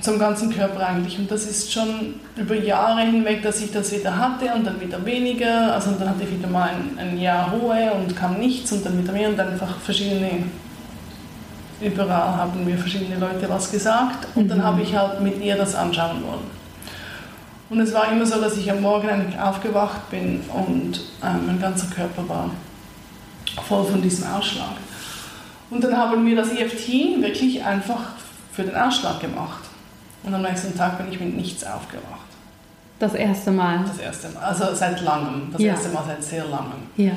Zum 0.00 0.18
ganzen 0.18 0.50
Körper 0.54 0.86
eigentlich. 0.86 1.18
Und 1.18 1.30
das 1.30 1.44
ist 1.44 1.72
schon 1.72 2.14
über 2.36 2.54
Jahre 2.54 3.00
hinweg, 3.00 3.42
dass 3.42 3.60
ich 3.60 3.72
das 3.72 3.92
wieder 3.92 4.16
hatte 4.16 4.54
und 4.54 4.64
dann 4.64 4.80
wieder 4.80 5.04
weniger. 5.04 5.74
Also 5.74 5.90
dann 5.98 6.08
hatte 6.08 6.22
ich 6.22 6.38
wieder 6.38 6.48
mal 6.48 6.70
ein, 6.70 6.98
ein 6.98 7.18
Jahr 7.18 7.50
Ruhe 7.50 7.92
und 7.92 8.16
kam 8.16 8.38
nichts 8.38 8.70
und 8.72 8.86
dann 8.86 8.96
wieder 9.02 9.12
mehr 9.12 9.28
und 9.28 9.40
einfach 9.40 9.78
verschiedene, 9.80 10.44
überall 11.80 12.36
haben 12.36 12.64
mir 12.64 12.78
verschiedene 12.78 13.18
Leute 13.18 13.48
was 13.48 13.70
gesagt 13.70 14.28
und 14.36 14.48
dann 14.48 14.58
mhm. 14.58 14.64
habe 14.64 14.82
ich 14.82 14.96
halt 14.96 15.20
mit 15.20 15.42
ihr 15.42 15.56
das 15.56 15.74
anschauen 15.74 16.22
wollen. 16.22 16.58
Und 17.70 17.80
es 17.80 17.92
war 17.92 18.10
immer 18.10 18.24
so, 18.24 18.40
dass 18.40 18.56
ich 18.56 18.70
am 18.70 18.80
Morgen 18.80 19.08
eigentlich 19.08 19.38
aufgewacht 19.38 20.08
bin 20.10 20.40
und 20.54 21.00
äh, 21.22 21.36
mein 21.44 21.60
ganzer 21.60 21.88
Körper 21.94 22.26
war 22.26 22.50
voll 23.66 23.84
von 23.84 24.02
diesem 24.02 24.26
Ausschlag. 24.26 24.76
Und 25.70 25.84
dann 25.84 25.96
haben 25.96 26.24
wir 26.24 26.36
das 26.36 26.50
EFT 26.50 27.20
wirklich 27.20 27.62
einfach 27.62 28.00
für 28.52 28.64
den 28.64 28.74
Ausschlag 28.74 29.20
gemacht. 29.20 29.64
Und 30.22 30.34
am 30.34 30.42
nächsten 30.42 30.76
Tag 30.76 30.98
bin 30.98 31.12
ich 31.12 31.20
mit 31.20 31.36
nichts 31.36 31.64
aufgewacht. 31.64 32.26
Das 32.98 33.14
erste 33.14 33.52
Mal? 33.52 33.84
Das 33.86 33.98
erste 33.98 34.28
Mal, 34.30 34.42
also 34.42 34.74
seit 34.74 35.00
langem. 35.02 35.52
Das 35.52 35.60
ja. 35.60 35.72
erste 35.72 35.90
Mal 35.90 36.04
seit 36.06 36.24
sehr 36.24 36.44
langem. 36.46 36.88
Ja. 36.96 37.12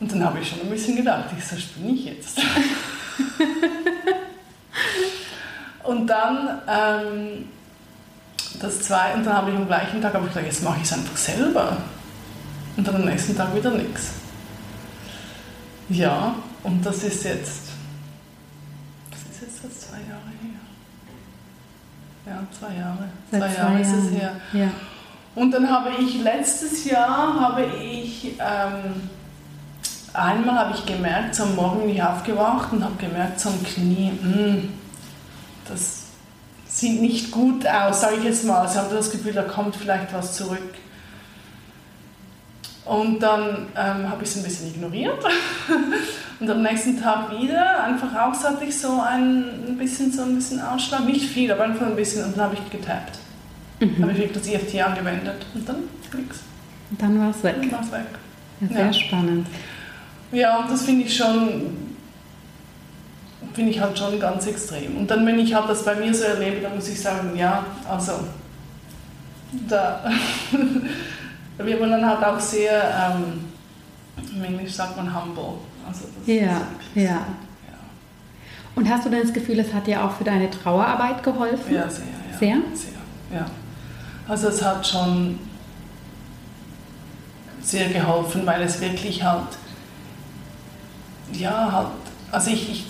Und 0.00 0.10
dann 0.10 0.24
habe 0.24 0.40
ich 0.40 0.48
schon 0.48 0.60
ein 0.60 0.70
bisschen 0.70 0.96
gedacht, 0.96 1.26
ich 1.36 1.44
so 1.44 1.56
spinne 1.56 1.92
ich 1.92 2.06
jetzt. 2.06 2.38
und 5.84 6.06
dann 6.06 6.60
ähm, 6.66 7.44
das 8.60 8.80
zweite, 8.80 9.18
und 9.18 9.24
dann 9.24 9.34
habe 9.34 9.50
ich 9.50 9.56
am 9.56 9.66
gleichen 9.66 10.02
Tag 10.02 10.14
ich 10.14 10.28
gesagt, 10.28 10.46
jetzt 10.46 10.64
mache 10.64 10.78
ich 10.78 10.84
es 10.84 10.92
einfach 10.92 11.16
selber. 11.16 11.76
Und 12.76 12.86
dann 12.86 12.96
am 12.96 13.04
nächsten 13.04 13.36
Tag 13.36 13.54
wieder 13.54 13.70
nichts. 13.70 14.12
Ja, 15.90 16.36
und 16.62 16.86
das 16.86 17.02
ist 17.02 17.24
jetzt, 17.24 17.62
was 19.10 19.20
ist 19.20 19.42
jetzt 19.42 19.64
das, 19.64 19.88
zwei 19.88 19.96
Jahre 19.96 20.30
her? 20.40 20.60
Ja, 22.26 22.46
zwei 22.56 22.76
Jahre. 22.76 23.08
Seit 23.30 23.54
zwei, 23.54 23.60
Jahre 23.60 23.80
ist 23.80 23.92
es 23.92 24.10
her. 24.12 24.32
Ja. 24.52 24.70
Und 25.34 25.50
dann 25.50 25.68
habe 25.68 25.90
ich 26.00 26.22
letztes 26.22 26.84
Jahr, 26.84 27.40
habe 27.40 27.64
ich, 27.82 28.36
ähm, 28.38 29.08
einmal 30.12 30.58
habe 30.58 30.74
ich 30.74 30.86
gemerkt, 30.86 31.34
so 31.34 31.42
am 31.42 31.56
Morgen 31.56 31.80
bin 31.80 31.90
ich 31.90 32.02
aufgewacht 32.02 32.72
und 32.72 32.84
habe 32.84 32.96
gemerkt, 32.96 33.40
so 33.40 33.48
am 33.48 33.62
Knie, 33.64 34.12
mh, 34.12 34.34
hm, 34.34 34.72
das 35.68 36.02
sieht 36.68 37.00
nicht 37.00 37.32
gut 37.32 37.66
aus, 37.66 38.02
sage 38.02 38.16
ich 38.18 38.24
jetzt 38.24 38.44
mal. 38.44 38.60
Also 38.60 38.78
ich 38.78 38.84
habe 38.84 38.94
das 38.94 39.10
Gefühl, 39.10 39.32
da 39.32 39.42
kommt 39.42 39.74
vielleicht 39.74 40.12
was 40.12 40.36
zurück. 40.36 40.74
Und 42.90 43.20
dann 43.20 43.68
ähm, 43.76 44.10
habe 44.10 44.24
ich 44.24 44.30
es 44.30 44.36
ein 44.36 44.42
bisschen 44.42 44.66
ignoriert. 44.66 45.24
und 46.40 46.50
am 46.50 46.60
nächsten 46.60 47.00
Tag 47.00 47.30
wieder, 47.30 47.84
einfach 47.84 48.12
auch 48.16 48.42
hatte 48.42 48.64
ich 48.64 48.76
so 48.76 49.00
ein, 49.00 49.44
ein 49.68 49.78
bisschen 49.78 50.10
so 50.10 50.22
ein 50.22 50.34
bisschen 50.34 50.60
Ausschlag, 50.60 51.04
nicht 51.04 51.24
viel, 51.24 51.52
aber 51.52 51.62
einfach 51.62 51.86
ein 51.86 51.94
bisschen 51.94 52.24
und 52.24 52.36
dann 52.36 52.46
habe 52.46 52.56
ich 52.56 52.68
getappt. 52.68 53.20
Mhm. 53.78 54.02
habe 54.02 54.10
ich 54.10 54.18
wirklich 54.18 54.42
das 54.42 54.48
EFT 54.48 54.82
angewendet 54.82 55.46
und 55.54 55.68
dann 55.68 55.76
nichts. 56.16 56.40
Und 56.90 57.00
dann 57.00 57.20
war 57.20 57.30
es 57.30 57.44
weg. 57.44 57.58
Dann 57.60 57.70
war 57.70 57.80
es 57.80 57.92
weg. 57.92 58.06
Ja, 58.60 58.66
sehr 58.66 58.86
ja. 58.86 58.92
spannend. 58.92 59.46
Ja, 60.32 60.58
und 60.58 60.68
das 60.68 60.82
finde 60.82 61.04
ich 61.04 61.16
schon, 61.16 61.76
finde 63.54 63.70
ich 63.70 63.80
halt 63.80 63.96
schon 63.96 64.18
ganz 64.18 64.48
extrem. 64.48 64.96
Und 64.96 65.08
dann, 65.08 65.24
wenn 65.24 65.38
ich 65.38 65.54
halt 65.54 65.70
das 65.70 65.84
bei 65.84 65.94
mir 65.94 66.12
so 66.12 66.24
erlebe, 66.24 66.60
dann 66.60 66.74
muss 66.74 66.88
ich 66.88 67.00
sagen, 67.00 67.36
ja, 67.36 67.64
also 67.88 68.14
da 69.68 70.10
man 71.64 71.90
dann 71.90 72.06
halt 72.06 72.24
auch 72.24 72.40
sehr, 72.40 73.14
ähm, 73.16 73.44
im 74.34 74.44
Englisch 74.44 74.72
sagt 74.72 74.96
man 74.96 75.14
humble. 75.14 75.54
Also 75.86 76.04
ja, 76.26 76.62
ja. 76.94 77.02
ja. 77.02 77.26
Und 78.74 78.88
hast 78.88 79.06
du 79.06 79.10
denn 79.10 79.22
das 79.22 79.32
Gefühl, 79.32 79.58
es 79.58 79.72
hat 79.72 79.86
dir 79.86 80.04
auch 80.04 80.12
für 80.12 80.24
deine 80.24 80.50
Trauerarbeit 80.50 81.22
geholfen? 81.22 81.74
Ja, 81.74 81.88
sehr. 81.88 82.04
Ja. 82.32 82.38
Sehr? 82.38 82.56
Sehr, 82.74 83.38
ja. 83.38 83.46
Also 84.28 84.48
es 84.48 84.62
hat 84.62 84.86
schon 84.86 85.38
sehr 87.62 87.88
geholfen, 87.88 88.46
weil 88.46 88.62
es 88.62 88.80
wirklich 88.80 89.22
halt, 89.22 89.48
ja, 91.32 91.72
halt, 91.72 91.88
also 92.30 92.50
ich, 92.50 92.70
ich, 92.70 92.86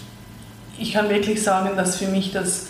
ich 0.79 0.93
kann 0.93 1.09
wirklich 1.09 1.43
sagen, 1.43 1.77
dass 1.77 1.97
für 1.97 2.09
mich 2.09 2.33
das 2.33 2.67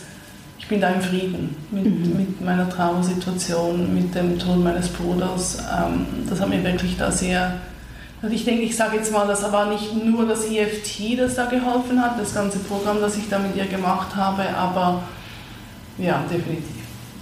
bin 0.71 0.81
da 0.81 0.89
im 0.89 1.03
Frieden 1.03 1.55
mit, 1.71 1.85
mhm. 1.85 2.17
mit 2.17 2.41
meiner 2.41 2.71
Traumasituation, 2.71 3.93
mit 3.93 4.15
dem 4.15 4.39
Tod 4.39 4.63
meines 4.63 4.89
Bruders. 4.89 5.59
Ähm, 5.59 6.07
das 6.29 6.41
hat 6.41 6.49
mir 6.49 6.63
wirklich 6.65 6.97
da 6.97 7.11
sehr. 7.11 7.57
Also 8.23 8.35
ich 8.35 8.45
denke, 8.45 8.63
ich 8.63 8.77
sage 8.77 8.97
jetzt 8.97 9.13
mal, 9.13 9.27
das 9.27 9.43
war 9.51 9.67
nicht 9.67 9.93
nur 10.05 10.27
das 10.27 10.45
EFT, 10.45 11.19
das 11.19 11.35
da 11.35 11.47
geholfen 11.47 12.01
hat, 12.01 12.21
das 12.21 12.35
ganze 12.35 12.59
Programm, 12.61 13.01
das 13.01 13.17
ich 13.17 13.29
da 13.29 13.39
mit 13.39 13.57
ihr 13.57 13.67
gemacht 13.67 14.15
habe, 14.15 14.49
aber 14.57 15.03
ja, 15.99 16.23
definitiv. 16.31 16.65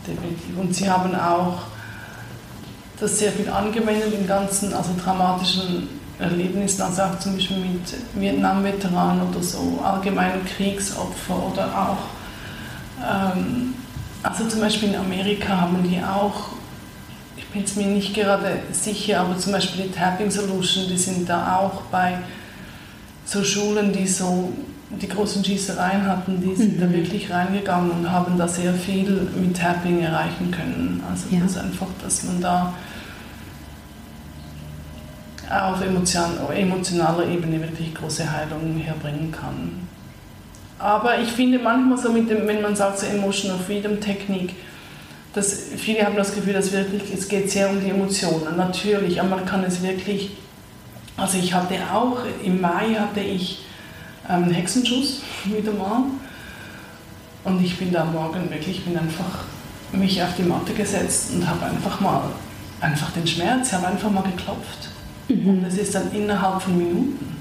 definitiv. 0.07 0.59
Und 0.59 0.75
sie 0.75 0.91
haben 0.91 1.15
auch 1.15 1.63
das 3.01 3.19
sehr 3.19 3.33
viel 3.33 3.49
angewendet 3.49 4.13
in 4.13 4.27
ganzen, 4.27 4.75
also 4.75 4.91
traumatischen 5.03 5.89
Erlebnissen, 6.19 6.83
also 6.83 7.03
auch 7.03 7.19
zum 7.19 7.35
Beispiel 7.35 7.59
mit 7.59 7.95
Vietnam-Veteranen 8.15 9.29
oder 9.29 9.43
so, 9.43 9.81
allgemeinen 9.83 10.45
Kriegsopfer 10.45 11.51
oder 11.53 11.67
auch 11.67 12.18
ähm, 13.03 13.75
also 14.23 14.47
zum 14.47 14.61
Beispiel 14.61 14.91
in 14.91 14.97
Amerika 14.97 15.61
haben 15.61 15.83
die 15.89 16.03
auch, 16.03 16.51
ich 17.37 17.47
bin 17.49 17.63
jetzt 17.63 17.77
mir 17.77 17.87
nicht 17.87 18.15
gerade 18.15 18.61
sicher, 18.73 19.21
aber 19.21 19.39
zum 19.39 19.53
Beispiel 19.53 19.85
die 19.85 19.91
Tapping 19.91 20.31
Solution, 20.31 20.87
die 20.89 20.97
sind 20.99 21.29
da 21.29 21.57
auch 21.57 21.83
bei 21.91 22.19
so 23.25 23.45
Schulen, 23.45 23.93
die 23.93 24.07
so 24.07 24.53
die 24.91 25.09
großen 25.09 25.45
Schießereien 25.45 26.07
hatten, 26.07 26.41
die 26.41 26.57
sind 26.57 26.77
mhm. 26.77 26.81
da 26.81 26.91
wirklich 26.91 27.31
reingegangen 27.31 27.91
und 27.91 28.11
haben 28.11 28.39
da 28.39 28.49
sehr 28.49 28.73
viel 28.73 29.29
mit 29.39 29.57
Tapping 29.57 30.01
erreichen 30.01 30.51
können. 30.51 31.03
Also 31.11 31.27
ja. 31.31 31.43
das 31.43 31.53
ist 31.53 31.59
einfach, 31.59 31.89
dass 32.03 32.23
man 32.25 32.41
da 32.41 32.75
auf 35.51 35.81
emotionaler 35.83 37.27
Ebene 37.27 37.61
wirklich 37.61 37.95
große 37.95 38.31
Heilungen 38.31 38.79
herbringen 38.79 39.33
kann. 39.33 39.88
Aber 40.79 41.19
ich 41.19 41.31
finde 41.31 41.59
manchmal 41.59 41.99
so 41.99 42.13
mit 42.13 42.31
dem, 42.31 42.47
wenn 42.47 42.63
man 42.63 42.77
sagt 42.77 43.01
so 43.01 43.07
Emotional 43.07 43.59
Freedom 43.59 44.01
Technik, 44.01 44.55
dass 45.35 45.67
viele 45.77 46.05
haben 46.05 46.17
das 46.17 46.35
Gefühl, 46.35 46.53
dass 46.53 46.73
wirklich, 46.73 47.13
es 47.13 47.29
geht 47.29 47.51
sehr 47.51 47.69
um 47.71 47.81
die 47.81 47.91
Emotionen, 47.91 48.57
natürlich, 48.57 49.21
aber 49.21 49.37
man 49.37 49.47
kann 49.47 49.65
es 49.65 49.83
wirklich, 49.83 50.31
also 51.17 51.39
ich 51.39 51.53
hatte 51.53 51.75
auch, 51.93 52.19
im 52.43 52.61
Mai 52.61 52.95
hatte 52.95 53.21
ich 53.21 53.65
ähm, 54.29 54.45
einen 54.45 54.53
Hexenschuss 54.53 55.23
wieder 55.45 55.73
mal 55.73 56.05
und 57.45 57.63
ich 57.63 57.77
bin 57.77 57.93
da 57.93 58.05
morgen 58.05 58.51
wirklich, 58.51 58.85
bin 58.85 58.97
einfach 58.97 59.45
mich 59.93 60.23
auf 60.23 60.35
die 60.37 60.43
Matte 60.43 60.73
gesetzt 60.75 61.31
und 61.35 61.49
habe 61.49 61.67
einfach 61.67 62.01
mal, 62.01 62.23
einfach 62.81 63.11
den 63.13 63.27
Schmerz, 63.27 63.73
habe 63.73 63.89
einfach 63.89 64.11
mal 64.11 64.23
geklopft. 64.23 64.91
Mhm. 65.29 65.49
Und 65.49 65.65
es 65.65 65.79
ist 65.79 65.95
dann 65.95 66.13
innerhalb 66.13 66.63
von 66.63 66.77
Minuten, 66.77 67.37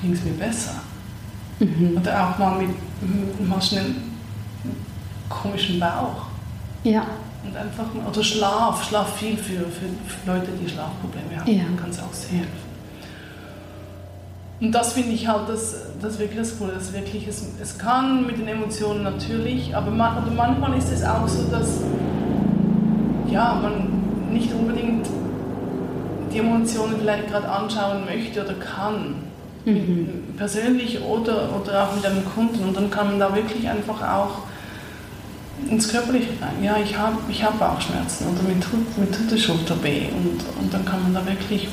ging 0.00 0.12
es 0.12 0.24
mir 0.24 0.32
besser. 0.32 0.80
Mhm. 1.60 1.98
Oder 1.98 2.28
auch 2.28 2.38
mal 2.38 2.58
mit 2.58 3.48
mal 3.48 3.62
schnell 3.62 3.94
komischen 5.28 5.78
Bauch. 5.78 6.26
Ja. 6.84 7.06
Und 7.44 7.56
einfach, 7.56 7.86
oder 8.06 8.22
Schlaf, 8.22 8.84
Schlaf 8.86 9.16
viel 9.16 9.36
für, 9.36 9.60
für, 9.60 9.86
für 10.06 10.26
Leute, 10.26 10.48
die 10.62 10.68
Schlafprobleme 10.68 11.40
haben, 11.40 11.50
ja. 11.50 11.64
kann 11.80 11.90
es 11.90 11.98
auch 11.98 12.12
sehr 12.12 12.38
helfen. 12.38 12.70
Und 14.60 14.72
das 14.72 14.92
finde 14.92 15.12
ich 15.12 15.26
halt 15.26 15.48
das, 15.48 15.74
das 16.02 16.18
wirklich 16.18 16.38
das 16.38 16.58
Coole, 16.58 16.72
dass 16.72 16.92
wirklich 16.92 17.26
es, 17.26 17.46
es 17.62 17.78
kann 17.78 18.26
mit 18.26 18.38
den 18.38 18.46
Emotionen 18.46 19.02
natürlich, 19.04 19.74
aber 19.74 19.90
man, 19.90 20.22
oder 20.22 20.32
manchmal 20.32 20.76
ist 20.76 20.92
es 20.92 21.02
auch 21.02 21.26
so, 21.26 21.44
dass 21.50 21.80
ja, 23.30 23.54
man 23.54 24.32
nicht 24.32 24.52
unbedingt 24.52 25.08
die 26.32 26.38
Emotionen 26.38 26.96
vielleicht 26.98 27.28
gerade 27.28 27.48
anschauen 27.48 28.04
möchte 28.04 28.44
oder 28.44 28.54
kann. 28.54 29.14
Mhm. 29.64 30.34
Persönlich 30.36 31.00
oder, 31.00 31.60
oder 31.60 31.88
auch 31.88 31.96
mit 31.96 32.04
einem 32.04 32.24
Kunden. 32.24 32.64
Und 32.64 32.76
dann 32.76 32.90
kann 32.90 33.08
man 33.08 33.18
da 33.18 33.34
wirklich 33.34 33.68
einfach 33.68 34.02
auch 34.02 34.42
ins 35.68 35.88
Körperliche 35.88 36.30
rein. 36.40 36.62
Ja, 36.62 36.76
ich 36.82 36.96
habe 36.96 37.18
ich 37.28 37.42
hab 37.42 37.58
Bauchschmerzen 37.58 38.28
oder 38.28 38.42
mir 38.42 38.58
tut, 38.60 38.98
mir 38.98 39.10
tut 39.10 39.30
die 39.30 39.38
Schulter 39.38 39.82
weh. 39.82 40.06
Und, 40.12 40.40
und 40.60 40.72
dann 40.72 40.84
kann 40.84 41.02
man 41.02 41.14
da 41.14 41.26
wirklich 41.26 41.68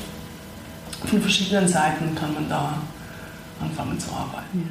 von 1.04 1.20
verschiedenen 1.20 1.68
Seiten 1.68 2.14
kann 2.14 2.34
man 2.34 2.48
da 2.48 2.74
anfangen 3.60 3.98
zu 3.98 4.10
arbeiten. 4.10 4.64
Ja. 4.64 4.70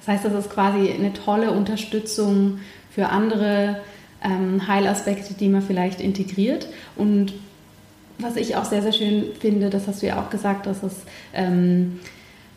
Das 0.00 0.08
heißt, 0.08 0.24
das 0.24 0.44
ist 0.44 0.52
quasi 0.52 0.90
eine 0.90 1.12
tolle 1.12 1.52
Unterstützung 1.52 2.58
für 2.90 3.08
andere 3.08 3.80
ähm, 4.22 4.66
Heilaspekte, 4.68 5.34
die 5.34 5.48
man 5.48 5.62
vielleicht 5.62 6.00
integriert. 6.00 6.68
Und 6.96 7.32
was 8.18 8.36
ich 8.36 8.56
auch 8.56 8.64
sehr, 8.64 8.82
sehr 8.82 8.92
schön 8.92 9.26
finde, 9.40 9.70
das 9.70 9.86
hast 9.86 10.02
du 10.02 10.06
ja 10.06 10.20
auch 10.20 10.30
gesagt, 10.30 10.66
dass 10.66 10.82
es 10.82 10.92
ähm, 11.32 12.00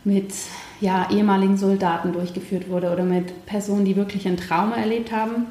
mit 0.07 0.33
ja, 0.79 1.09
ehemaligen 1.11 1.57
Soldaten 1.57 2.13
durchgeführt 2.13 2.69
wurde 2.69 2.91
oder 2.91 3.03
mit 3.03 3.45
Personen, 3.45 3.83
die 3.83 3.95
wirklich 3.95 4.25
ein 4.25 4.37
Trauma 4.37 4.75
erlebt 4.77 5.11
haben. 5.11 5.47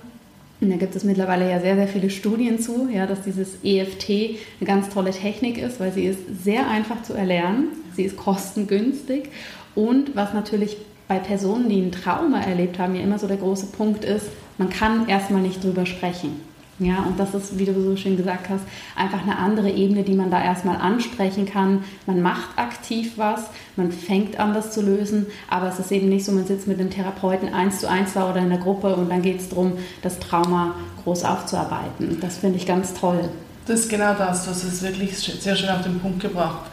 Und 0.60 0.70
da 0.70 0.76
gibt 0.76 0.96
es 0.96 1.04
mittlerweile 1.04 1.50
ja 1.50 1.60
sehr, 1.60 1.76
sehr 1.76 1.86
viele 1.86 2.08
Studien 2.08 2.58
zu, 2.58 2.88
ja, 2.90 3.06
dass 3.06 3.20
dieses 3.22 3.58
EFT 3.62 4.08
eine 4.08 4.66
ganz 4.66 4.88
tolle 4.88 5.10
Technik 5.10 5.58
ist, 5.58 5.78
weil 5.78 5.92
sie 5.92 6.06
ist 6.06 6.20
sehr 6.42 6.68
einfach 6.68 7.02
zu 7.02 7.12
erlernen, 7.12 7.68
sie 7.94 8.04
ist 8.04 8.16
kostengünstig 8.16 9.28
und 9.74 10.16
was 10.16 10.32
natürlich 10.32 10.78
bei 11.08 11.18
Personen, 11.18 11.68
die 11.68 11.82
ein 11.82 11.92
Trauma 11.92 12.40
erlebt 12.40 12.78
haben, 12.78 12.94
ja 12.94 13.02
immer 13.02 13.18
so 13.18 13.26
der 13.26 13.36
große 13.36 13.66
Punkt 13.66 14.04
ist, 14.04 14.26
man 14.56 14.70
kann 14.70 15.08
erstmal 15.08 15.42
nicht 15.42 15.62
drüber 15.62 15.84
sprechen. 15.84 16.40
Ja, 16.78 16.98
und 16.98 17.18
das 17.18 17.32
ist, 17.32 17.58
wie 17.58 17.64
du 17.64 17.72
so 17.80 17.96
schön 17.96 18.18
gesagt 18.18 18.50
hast, 18.50 18.62
einfach 18.96 19.22
eine 19.22 19.38
andere 19.38 19.70
Ebene, 19.70 20.02
die 20.02 20.12
man 20.12 20.30
da 20.30 20.42
erstmal 20.42 20.76
ansprechen 20.76 21.46
kann. 21.46 21.84
Man 22.06 22.20
macht 22.20 22.50
aktiv 22.56 23.12
was, 23.16 23.46
man 23.76 23.90
fängt 23.90 24.38
an, 24.38 24.52
das 24.52 24.72
zu 24.72 24.82
lösen, 24.82 25.26
aber 25.48 25.68
es 25.68 25.78
ist 25.78 25.90
eben 25.90 26.10
nicht 26.10 26.26
so, 26.26 26.32
man 26.32 26.46
sitzt 26.46 26.68
mit 26.68 26.78
dem 26.78 26.90
Therapeuten 26.90 27.54
eins 27.54 27.80
zu 27.80 27.88
eins 27.88 28.12
da 28.12 28.30
oder 28.30 28.40
in 28.40 28.50
der 28.50 28.58
Gruppe 28.58 28.94
und 28.94 29.10
dann 29.10 29.22
geht 29.22 29.40
es 29.40 29.48
darum, 29.48 29.72
das 30.02 30.18
Trauma 30.18 30.74
groß 31.04 31.24
aufzuarbeiten. 31.24 32.18
Das 32.20 32.38
finde 32.38 32.58
ich 32.58 32.66
ganz 32.66 32.92
toll. 32.92 33.30
Das 33.66 33.80
ist 33.80 33.88
genau 33.88 34.12
das, 34.12 34.44
das 34.44 34.62
ist 34.62 34.82
wirklich 34.82 35.16
sehr 35.16 35.56
schön 35.56 35.70
auf 35.70 35.82
den 35.82 35.98
Punkt 35.98 36.20
gebracht. 36.20 36.70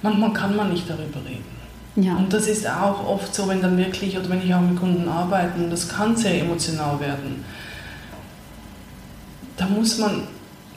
Manchmal 0.00 0.32
kann 0.32 0.54
man 0.54 0.70
nicht 0.70 0.88
darüber 0.88 1.20
reden. 1.26 1.44
Ja. 1.96 2.16
Und 2.16 2.32
das 2.32 2.46
ist 2.46 2.68
auch 2.68 3.04
oft 3.06 3.34
so, 3.34 3.48
wenn 3.48 3.60
dann 3.60 3.76
wirklich, 3.76 4.16
oder 4.16 4.30
wenn 4.30 4.42
ich 4.42 4.54
auch 4.54 4.60
mit 4.60 4.78
Kunden 4.78 5.08
arbeite, 5.08 5.60
und 5.60 5.70
das 5.70 5.88
kann 5.88 6.16
sehr 6.16 6.40
emotional 6.40 7.00
werden 7.00 7.44
da 9.60 9.66
muss 9.66 9.98
man 9.98 10.22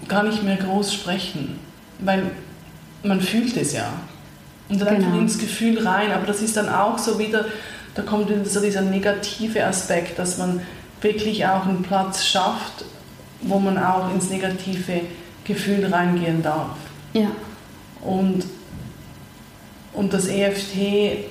gar 0.09 0.23
nicht 0.23 0.43
mehr 0.43 0.57
groß 0.57 0.93
sprechen, 0.93 1.57
weil 1.99 2.31
man 3.01 3.21
fühlt 3.21 3.55
es 3.55 3.71
ja. 3.71 3.93
Und 4.67 4.81
dann 4.81 4.99
genau. 4.99 5.19
ins 5.19 5.39
Gefühl 5.39 5.87
rein, 5.87 6.11
aber 6.11 6.25
das 6.25 6.41
ist 6.41 6.57
dann 6.57 6.67
auch 6.67 6.97
so 6.97 7.17
wieder, 7.17 7.45
da 7.95 8.01
kommt 8.01 8.29
so 8.45 8.59
dieser 8.59 8.81
negative 8.81 9.65
Aspekt, 9.65 10.19
dass 10.19 10.37
man 10.37 10.59
wirklich 11.01 11.45
auch 11.45 11.65
einen 11.65 11.81
Platz 11.81 12.25
schafft, 12.25 12.83
wo 13.41 13.57
man 13.57 13.77
auch 13.77 14.13
ins 14.13 14.29
negative 14.29 15.01
Gefühl 15.45 15.85
reingehen 15.85 16.43
darf. 16.43 16.75
Ja. 17.13 17.31
Und, 18.01 18.43
und 19.93 20.11
das 20.11 20.27
EFT 20.27 21.27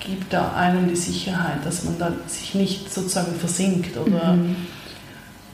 gibt 0.00 0.32
da 0.32 0.54
einem 0.54 0.88
die 0.88 0.96
Sicherheit, 0.96 1.64
dass 1.64 1.84
man 1.84 1.98
da 1.98 2.12
sich 2.26 2.54
nicht 2.54 2.92
sozusagen 2.92 3.34
versinkt 3.34 3.98
oder 3.98 4.34
mhm 4.34 4.56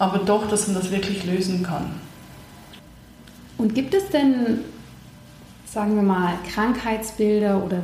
aber 0.00 0.18
doch, 0.18 0.48
dass 0.48 0.66
man 0.66 0.76
das 0.76 0.90
wirklich 0.90 1.24
lösen 1.26 1.62
kann. 1.62 1.90
Und 3.58 3.74
gibt 3.74 3.92
es 3.92 4.08
denn, 4.08 4.60
sagen 5.66 5.94
wir 5.94 6.02
mal, 6.02 6.38
Krankheitsbilder 6.48 7.62
oder 7.62 7.82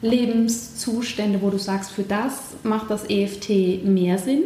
Lebenszustände, 0.00 1.42
wo 1.42 1.50
du 1.50 1.58
sagst, 1.58 1.90
für 1.90 2.04
das 2.04 2.54
macht 2.62 2.88
das 2.88 3.10
EFT 3.10 3.84
mehr 3.84 4.18
Sinn? 4.18 4.44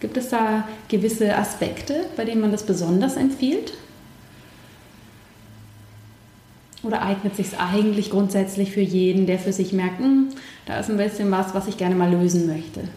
Gibt 0.00 0.16
es 0.16 0.30
da 0.30 0.66
gewisse 0.88 1.36
Aspekte, 1.36 2.06
bei 2.16 2.24
denen 2.24 2.40
man 2.40 2.50
das 2.50 2.62
besonders 2.62 3.16
empfiehlt? 3.16 3.74
Oder 6.82 7.02
eignet 7.02 7.36
sich 7.36 7.48
es 7.48 7.58
eigentlich 7.58 8.08
grundsätzlich 8.08 8.72
für 8.72 8.80
jeden, 8.80 9.26
der 9.26 9.38
für 9.38 9.52
sich 9.52 9.74
merkt, 9.74 9.98
hm, 9.98 10.30
da 10.64 10.80
ist 10.80 10.88
ein 10.88 10.96
bisschen 10.96 11.30
was, 11.30 11.52
was 11.52 11.68
ich 11.68 11.76
gerne 11.76 11.94
mal 11.94 12.10
lösen 12.10 12.46
möchte? 12.46 12.88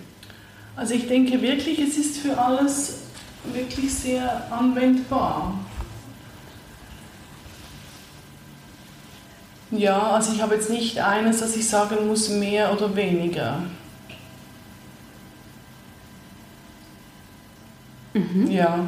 Also 0.75 0.93
ich 0.93 1.07
denke 1.07 1.41
wirklich, 1.41 1.79
es 1.79 1.97
ist 1.97 2.17
für 2.17 2.37
alles 2.37 2.99
wirklich 3.51 3.93
sehr 3.93 4.51
anwendbar. 4.51 5.59
Ja, 9.71 10.11
also 10.11 10.33
ich 10.33 10.41
habe 10.41 10.55
jetzt 10.55 10.69
nicht 10.69 10.99
eines, 10.99 11.39
dass 11.39 11.55
ich 11.55 11.67
sagen 11.67 12.07
muss, 12.07 12.29
mehr 12.29 12.71
oder 12.73 12.95
weniger. 12.95 13.63
Mhm. 18.13 18.49
Ja. 18.51 18.79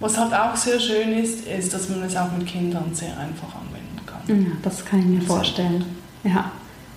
Was 0.00 0.18
halt 0.18 0.34
auch 0.34 0.54
sehr 0.56 0.78
schön 0.78 1.12
ist, 1.12 1.46
ist, 1.46 1.72
dass 1.72 1.88
man 1.88 2.02
es 2.02 2.16
auch 2.16 2.30
mit 2.32 2.46
Kindern 2.46 2.94
sehr 2.94 3.16
einfach 3.18 3.54
anwenden 3.54 4.00
kann. 4.04 4.44
Ja, 4.44 4.52
das 4.62 4.84
kann 4.84 5.00
ich 5.00 5.06
mir 5.06 5.22
vorstellen. 5.22 5.84
Ja. 6.24 6.50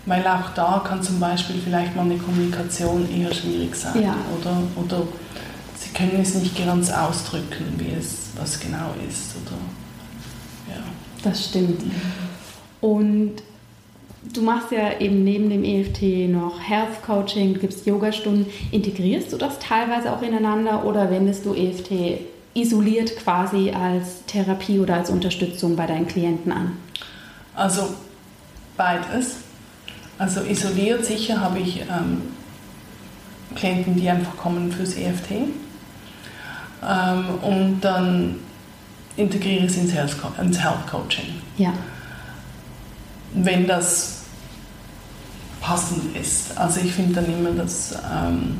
Weil 0.05 0.25
auch 0.25 0.49
da 0.55 0.81
kann 0.85 1.03
zum 1.03 1.19
Beispiel 1.19 1.57
vielleicht 1.63 1.95
mal 1.95 2.03
eine 2.03 2.17
Kommunikation 2.17 3.07
eher 3.11 3.33
schwierig 3.33 3.75
sein. 3.75 4.01
Ja. 4.01 4.15
Oder, 4.39 4.57
oder 4.75 5.07
sie 5.77 5.89
können 5.93 6.19
es 6.21 6.35
nicht 6.35 6.57
ganz 6.57 6.91
ausdrücken, 6.91 7.75
wie 7.77 7.91
es 7.97 8.29
was 8.35 8.59
genau 8.59 8.93
ist. 9.07 9.35
Oder, 9.35 10.75
ja. 10.75 10.81
Das 11.23 11.45
stimmt. 11.45 11.83
Und 12.81 13.35
du 14.33 14.41
machst 14.41 14.71
ja 14.71 14.99
eben 14.99 15.23
neben 15.23 15.49
dem 15.49 15.63
EFT 15.63 16.29
noch 16.29 16.59
Health 16.59 17.01
Coaching, 17.05 17.53
du 17.53 17.59
gibst 17.59 17.85
Yogastunden. 17.85 18.45
Integrierst 18.71 19.33
du 19.33 19.37
das 19.37 19.59
teilweise 19.59 20.13
auch 20.13 20.21
ineinander 20.21 20.85
oder 20.85 21.09
wendest 21.11 21.45
du 21.45 21.53
EFT 21.53 22.21
isoliert 22.53 23.15
quasi 23.17 23.71
als 23.71 24.25
Therapie 24.25 24.79
oder 24.79 24.95
als 24.95 25.09
Unterstützung 25.09 25.75
bei 25.75 25.85
deinen 25.85 26.07
Klienten 26.07 26.51
an? 26.51 26.77
Also 27.55 27.89
beides. 28.77 29.37
Also 30.19 30.41
isoliert 30.41 31.05
sicher 31.05 31.39
habe 31.39 31.59
ich 31.59 31.79
ähm, 31.79 32.21
Klienten, 33.55 33.95
die 33.95 34.09
einfach 34.09 34.35
kommen 34.35 34.69
fürs 34.71 34.95
EFT. 34.95 35.31
Ähm, 36.87 37.25
und 37.41 37.79
dann 37.79 38.35
integriere 39.15 39.65
ich 39.65 39.71
es 39.71 39.77
ins 39.77 39.93
Health, 39.93 40.17
ins 40.39 40.59
Health 40.61 40.85
Coaching. 40.91 41.41
Ja. 41.57 41.73
Wenn 43.33 43.65
das 43.65 44.23
passend 45.61 46.15
ist. 46.17 46.57
Also 46.57 46.81
ich 46.81 46.91
finde 46.93 47.21
dann 47.21 47.25
immer, 47.25 47.51
dass 47.51 47.93
ähm, 47.93 48.59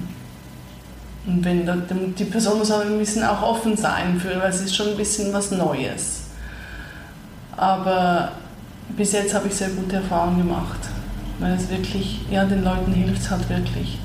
wenn 1.25 1.65
da, 1.65 1.75
die 1.75 2.23
Person 2.23 2.59
muss 2.59 2.71
ein 2.71 2.97
bisschen 2.97 3.23
auch 3.23 3.41
offen 3.41 3.75
sein 3.75 4.17
für, 4.19 4.39
weil 4.39 4.49
es 4.49 4.61
ist 4.61 4.75
schon 4.75 4.89
ein 4.89 4.97
bisschen 4.97 5.33
was 5.33 5.51
Neues. 5.51 6.21
Aber 7.57 8.31
bis 8.95 9.11
jetzt 9.11 9.33
habe 9.33 9.49
ich 9.49 9.55
sehr 9.55 9.69
gute 9.69 9.97
Erfahrungen 9.97 10.37
gemacht 10.37 10.79
weil 11.39 11.53
es 11.53 11.69
wirklich, 11.69 12.19
ja, 12.29 12.45
den 12.45 12.63
Leuten 12.63 12.93
hilft 12.93 13.21
es 13.21 13.31
halt 13.31 13.49
wirklich. 13.49 13.97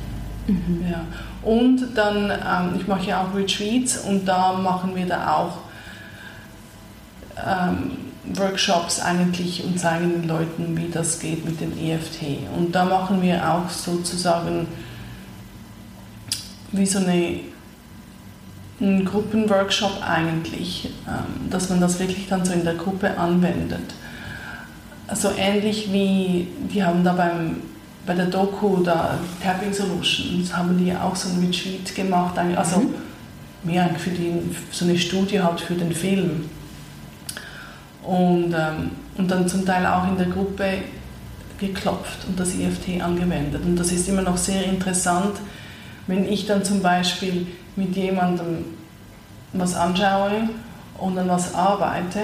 Mhm. 0.46 0.84
Ja. 0.90 1.04
Und 1.42 1.96
dann, 1.96 2.30
ähm, 2.30 2.80
ich 2.80 2.86
mache 2.86 3.08
ja 3.08 3.22
auch 3.22 3.34
Retreats 3.34 3.98
und 3.98 4.26
da 4.26 4.52
machen 4.52 4.94
wir 4.94 5.06
da 5.06 5.36
auch 5.36 5.58
ähm, 7.36 7.92
Workshops 8.34 9.00
eigentlich 9.00 9.64
und 9.64 9.78
zeigen 9.78 10.12
den 10.12 10.28
Leuten, 10.28 10.76
wie 10.76 10.88
das 10.90 11.18
geht 11.18 11.44
mit 11.44 11.60
dem 11.60 11.72
EFT. 11.78 12.48
Und 12.56 12.74
da 12.74 12.84
machen 12.84 13.20
wir 13.20 13.48
auch 13.48 13.68
sozusagen 13.68 14.66
wie 16.72 16.86
so 16.86 16.98
eine, 16.98 17.40
einen 18.80 19.04
Gruppenworkshop 19.04 20.02
eigentlich, 20.06 20.90
ähm, 21.06 21.50
dass 21.50 21.68
man 21.68 21.80
das 21.80 21.98
wirklich 21.98 22.28
dann 22.28 22.44
so 22.44 22.52
in 22.52 22.64
der 22.64 22.74
Gruppe 22.74 23.16
anwendet. 23.18 23.94
Also 25.06 25.30
ähnlich 25.36 25.92
wie, 25.92 26.48
die 26.72 26.82
haben 26.82 27.04
da 27.04 27.12
beim, 27.12 27.56
bei 28.06 28.14
der 28.14 28.26
Doku, 28.26 28.82
da 28.82 29.18
Tapping 29.42 29.72
Solutions, 29.72 30.54
haben 30.56 30.78
die 30.78 30.94
auch 30.94 31.14
so 31.14 31.28
ein 31.28 31.44
Retreat 31.44 31.94
gemacht, 31.94 32.38
also 32.38 32.80
mhm. 32.80 32.94
mehr 33.64 33.88
für 33.98 34.10
die, 34.10 34.32
so 34.70 34.84
eine 34.84 34.96
Studie 34.98 35.40
halt 35.40 35.60
für 35.60 35.74
den 35.74 35.92
Film. 35.92 36.48
Und, 38.02 38.54
ähm, 38.54 38.90
und 39.16 39.30
dann 39.30 39.48
zum 39.48 39.64
Teil 39.64 39.86
auch 39.86 40.08
in 40.08 40.16
der 40.16 40.26
Gruppe 40.26 40.78
geklopft 41.58 42.26
und 42.26 42.38
das 42.38 42.54
EFT 42.54 43.02
angewendet. 43.02 43.62
Und 43.64 43.76
das 43.76 43.92
ist 43.92 44.08
immer 44.08 44.22
noch 44.22 44.36
sehr 44.36 44.64
interessant, 44.64 45.36
wenn 46.06 46.28
ich 46.30 46.46
dann 46.46 46.64
zum 46.64 46.82
Beispiel 46.82 47.46
mit 47.76 47.96
jemandem 47.96 48.64
was 49.52 49.74
anschaue 49.74 50.48
und 50.98 51.16
dann 51.16 51.28
was 51.28 51.54
arbeite 51.54 52.20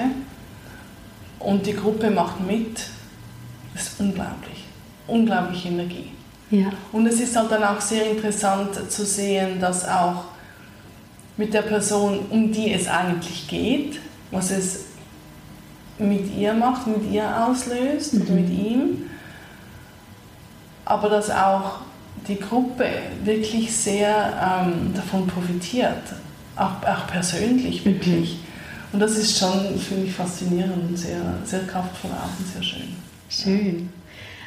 und 1.40 1.66
die 1.66 1.72
Gruppe 1.72 2.11
macht 2.11 2.40
mit, 2.40 2.79
das 3.74 3.88
ist 3.88 4.00
unglaublich. 4.00 4.64
Unglaubliche 5.07 5.68
Energie. 5.68 6.12
Ja. 6.50 6.70
Und 6.92 7.07
es 7.07 7.20
ist 7.20 7.35
halt 7.37 7.50
dann 7.50 7.64
auch 7.64 7.81
sehr 7.81 8.11
interessant 8.11 8.90
zu 8.90 9.05
sehen, 9.05 9.61
dass 9.61 9.88
auch 9.88 10.24
mit 11.37 11.55
der 11.55 11.62
Person, 11.62 12.20
um 12.31 12.53
die 12.53 12.72
es 12.72 12.87
eigentlich 12.87 13.48
geht, 13.48 13.98
was 14.31 14.50
es 14.50 14.85
mit 15.98 16.35
ihr 16.37 16.53
macht, 16.53 16.87
mit 16.87 17.11
ihr 17.11 17.46
auslöst, 17.46 18.14
mhm. 18.14 18.35
mit 18.35 18.50
ihm, 18.50 19.11
aber 20.85 21.09
dass 21.09 21.31
auch 21.31 21.81
die 22.26 22.38
Gruppe 22.38 22.87
wirklich 23.24 23.74
sehr 23.74 24.64
ähm, 24.66 24.92
davon 24.94 25.26
profitiert, 25.26 26.03
auch, 26.57 26.83
auch 26.87 27.07
persönlich 27.07 27.85
wirklich. 27.85 28.35
Mhm. 28.35 28.49
Und 28.92 29.00
das 29.00 29.16
ist 29.16 29.38
schon, 29.38 29.79
finde 29.79 30.07
ich, 30.07 30.12
faszinierend 30.12 30.88
und 30.88 30.96
sehr, 30.96 31.38
sehr 31.44 31.61
kraftvoll 31.61 32.11
auch 32.11 32.38
und 32.38 32.46
sehr 32.46 32.62
schön. 32.62 32.88
Schön. 33.29 33.88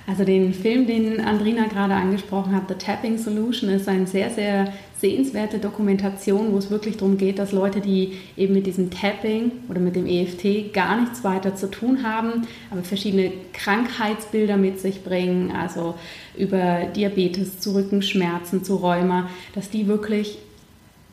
Also 0.05 0.25
den 0.25 0.53
Film, 0.53 0.85
den 0.85 1.21
Andrina 1.21 1.67
gerade 1.67 1.93
angesprochen 1.93 2.53
hat, 2.53 2.63
The 2.67 2.75
Tapping 2.75 3.17
Solution, 3.17 3.69
ist 3.69 3.87
eine 3.87 4.05
sehr, 4.05 4.29
sehr 4.29 4.73
sehenswerte 4.99 5.59
Dokumentation, 5.59 6.51
wo 6.51 6.57
es 6.57 6.69
wirklich 6.69 6.97
darum 6.97 7.17
geht, 7.17 7.39
dass 7.39 7.53
Leute, 7.53 7.79
die 7.79 8.17
eben 8.35 8.53
mit 8.53 8.65
diesem 8.67 8.89
Tapping 8.89 9.51
oder 9.69 9.79
mit 9.79 9.95
dem 9.95 10.05
EFT 10.05 10.73
gar 10.73 10.99
nichts 10.99 11.23
weiter 11.23 11.55
zu 11.55 11.71
tun 11.71 12.03
haben, 12.03 12.45
aber 12.69 12.83
verschiedene 12.83 13.31
Krankheitsbilder 13.53 14.57
mit 14.57 14.79
sich 14.79 15.03
bringen, 15.05 15.51
also 15.51 15.95
über 16.37 16.85
Diabetes 16.93 17.59
zu 17.59 17.73
Rückenschmerzen, 17.73 18.65
zu 18.65 18.75
Rheuma, 18.75 19.29
dass 19.55 19.69
die 19.69 19.87
wirklich 19.87 20.37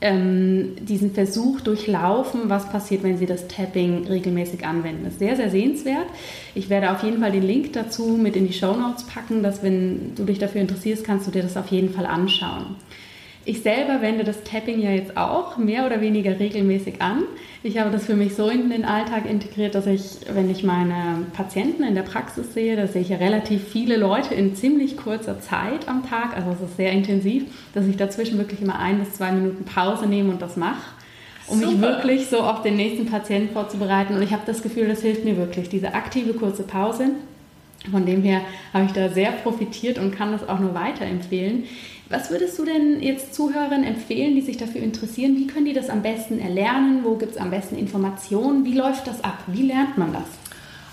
ähm, 0.01 0.77
diesen 0.81 1.13
Versuch 1.13 1.61
durchlaufen, 1.61 2.49
was 2.49 2.71
passiert, 2.71 3.03
wenn 3.03 3.19
Sie 3.19 3.27
das 3.27 3.49
Tapping 3.49 4.07
regelmäßig 4.07 4.65
anwenden. 4.65 5.05
Das 5.05 5.15
ist 5.15 5.19
sehr, 5.19 5.37
sehr 5.37 5.51
sehenswert. 5.51 6.07
Ich 6.55 6.71
werde 6.71 6.93
auf 6.93 7.03
jeden 7.03 7.21
Fall 7.21 7.33
den 7.33 7.43
Link 7.43 7.73
dazu 7.75 8.19
mit 8.21 8.37
in 8.37 8.47
die 8.47 8.53
Show 8.53 8.75
Notes 8.75 9.05
packen, 9.05 9.43
dass 9.43 9.63
wenn 9.63 10.15
du 10.15 10.25
dich 10.25 10.39
dafür 10.39 10.63
interessierst, 10.63 11.05
kannst 11.05 11.27
du 11.27 11.31
dir 11.31 11.43
das 11.43 11.57
auf 11.57 11.69
jeden 11.69 11.91
Fall 11.91 12.07
anschauen. 12.07 12.77
Ich 13.51 13.63
selber 13.63 14.01
wende 14.01 14.23
das 14.23 14.45
Tapping 14.45 14.81
ja 14.81 14.93
jetzt 14.93 15.17
auch 15.17 15.57
mehr 15.57 15.85
oder 15.85 16.01
weniger 16.01 16.39
regelmäßig 16.39 17.03
an. 17.03 17.25
Ich 17.65 17.79
habe 17.79 17.91
das 17.91 18.07
für 18.07 18.15
mich 18.15 18.37
so 18.37 18.49
in 18.49 18.71
den 18.71 18.85
Alltag 18.85 19.29
integriert, 19.29 19.75
dass 19.75 19.89
ich, 19.89 20.03
wenn 20.33 20.49
ich 20.49 20.63
meine 20.63 21.27
Patienten 21.33 21.83
in 21.83 21.97
der 21.97 22.03
Praxis 22.03 22.55
sehe, 22.55 22.77
da 22.77 22.87
sehe 22.87 23.03
ich 23.03 23.09
ja 23.09 23.17
relativ 23.17 23.65
viele 23.67 23.97
Leute 23.97 24.35
in 24.35 24.55
ziemlich 24.55 24.97
kurzer 24.97 25.41
Zeit 25.41 25.89
am 25.89 26.09
Tag, 26.09 26.37
also 26.37 26.53
es 26.53 26.71
ist 26.71 26.77
sehr 26.77 26.93
intensiv, 26.93 27.43
dass 27.75 27.89
ich 27.89 27.97
dazwischen 27.97 28.39
wirklich 28.39 28.63
immer 28.63 28.79
ein 28.79 29.01
bis 29.01 29.15
zwei 29.15 29.33
Minuten 29.33 29.65
Pause 29.65 30.07
nehme 30.07 30.31
und 30.31 30.41
das 30.41 30.57
mache 30.57 30.79
um 31.49 31.59
Super. 31.59 31.73
mich 31.73 31.81
wirklich 31.81 32.27
so 32.29 32.43
auf 32.43 32.63
den 32.63 32.77
nächsten 32.77 33.07
Patienten 33.07 33.53
vorzubereiten. 33.53 34.15
Und 34.15 34.23
ich 34.23 34.31
habe 34.31 34.43
das 34.47 34.63
Gefühl, 34.63 34.87
das 34.87 35.03
hilft 35.03 35.25
mir 35.25 35.37
wirklich, 35.37 35.69
diese 35.69 35.95
aktive 35.95 36.35
kurze 36.35 36.63
Pause. 36.63 37.07
Von 37.91 38.07
dem 38.07 38.23
her 38.23 38.43
habe 38.73 38.85
ich 38.85 38.93
da 38.93 39.09
sehr 39.09 39.33
profitiert 39.33 39.99
und 39.99 40.15
kann 40.15 40.31
das 40.31 40.49
auch 40.49 40.61
nur 40.61 40.75
weiterempfehlen. 40.75 41.65
Was 42.11 42.29
würdest 42.29 42.59
du 42.59 42.65
denn 42.65 43.01
jetzt 43.01 43.35
Zuhörern 43.35 43.85
empfehlen, 43.85 44.35
die 44.35 44.41
sich 44.41 44.57
dafür 44.57 44.83
interessieren? 44.83 45.37
Wie 45.37 45.47
können 45.47 45.67
die 45.67 45.73
das 45.73 45.89
am 45.89 46.03
besten 46.03 46.41
erlernen? 46.41 47.05
Wo 47.05 47.15
gibt 47.15 47.37
es 47.37 47.39
am 47.39 47.51
besten 47.51 47.77
Informationen? 47.77 48.65
Wie 48.65 48.75
läuft 48.75 49.07
das 49.07 49.23
ab? 49.23 49.39
Wie 49.47 49.63
lernt 49.63 49.97
man 49.97 50.13
das? 50.13 50.25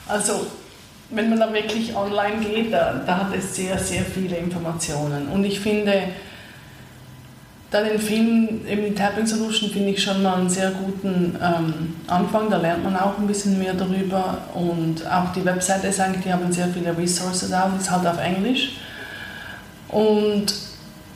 Also, 0.07 0.45
wenn 1.09 1.31
man 1.31 1.39
da 1.39 1.51
wirklich 1.51 1.95
online 1.95 2.37
geht, 2.39 2.71
da, 2.71 3.01
da 3.03 3.17
hat 3.17 3.35
es 3.35 3.55
sehr, 3.55 3.79
sehr 3.79 4.03
viele 4.03 4.37
Informationen. 4.37 5.27
Und 5.29 5.43
ich 5.43 5.59
finde, 5.59 6.03
da 7.71 7.81
den 7.81 7.97
Film, 7.97 8.61
die 8.67 8.93
Tapping 8.93 9.25
Solution, 9.25 9.71
finde 9.71 9.89
ich 9.89 10.03
schon 10.03 10.21
mal 10.21 10.35
einen 10.35 10.49
sehr 10.51 10.69
guten 10.69 11.35
ähm, 11.41 11.95
Anfang. 12.05 12.51
Da 12.51 12.57
lernt 12.57 12.83
man 12.83 12.95
auch 12.95 13.17
ein 13.17 13.25
bisschen 13.25 13.57
mehr 13.57 13.73
darüber. 13.73 14.37
Und 14.53 15.03
auch 15.07 15.33
die 15.33 15.43
Webseite 15.43 15.87
ist 15.87 15.99
eigentlich, 15.99 16.25
die 16.25 16.31
haben 16.31 16.51
sehr 16.51 16.67
viele 16.67 16.95
Resources 16.95 17.51
auch, 17.53 17.75
ist 17.75 17.89
halt 17.89 18.05
auf 18.05 18.19
Englisch. 18.19 18.73
Und 19.87 20.66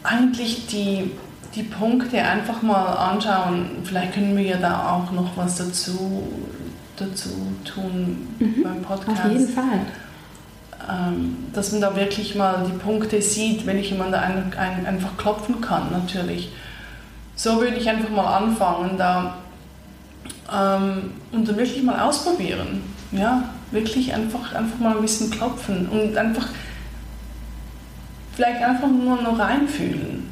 eigentlich 0.04 0.68
die, 0.68 1.12
die 1.56 1.64
Punkte 1.64 2.22
einfach 2.22 2.62
mal 2.62 2.86
anschauen. 2.86 3.70
Vielleicht 3.84 4.14
können 4.14 4.36
wir 4.36 4.44
ja 4.44 4.58
da 4.58 4.92
auch 4.92 5.12
noch 5.12 5.36
was 5.38 5.58
dazu, 5.58 6.28
dazu 6.98 7.30
tun 7.66 8.28
mhm, 8.40 8.64
beim 8.64 8.82
Podcast. 8.82 9.26
Auf 9.26 9.32
jeden 9.32 9.48
Fall. 9.48 9.86
Ähm, 10.90 11.38
dass 11.54 11.72
man 11.72 11.82
da 11.82 11.96
wirklich 11.96 12.36
mal 12.36 12.66
die 12.68 12.78
Punkte 12.78 13.22
sieht, 13.22 13.66
wenn 13.66 13.78
ich 13.78 13.92
jemanden 13.92 14.16
ein, 14.16 14.52
ein, 14.58 14.86
einfach 14.86 15.16
klopfen 15.18 15.62
kann, 15.62 15.92
natürlich. 15.92 16.52
So 17.36 17.62
würde 17.62 17.78
ich 17.78 17.88
einfach 17.88 18.10
mal 18.10 18.38
anfangen 18.38 18.98
da 18.98 19.38
ähm, 20.52 21.12
und 21.32 21.48
dann 21.48 21.58
wirklich 21.58 21.84
mal 21.84 22.00
ausprobieren. 22.00 22.82
Ja, 23.12 23.44
wirklich 23.72 24.14
einfach, 24.14 24.54
einfach 24.54 24.80
mal 24.80 24.96
ein 24.96 25.02
bisschen 25.02 25.30
klopfen 25.30 25.88
und 25.90 26.18
einfach 26.18 26.48
vielleicht 28.42 28.64
einfach 28.64 28.88
nur 28.88 29.22
noch 29.22 29.38
reinfühlen 29.38 30.28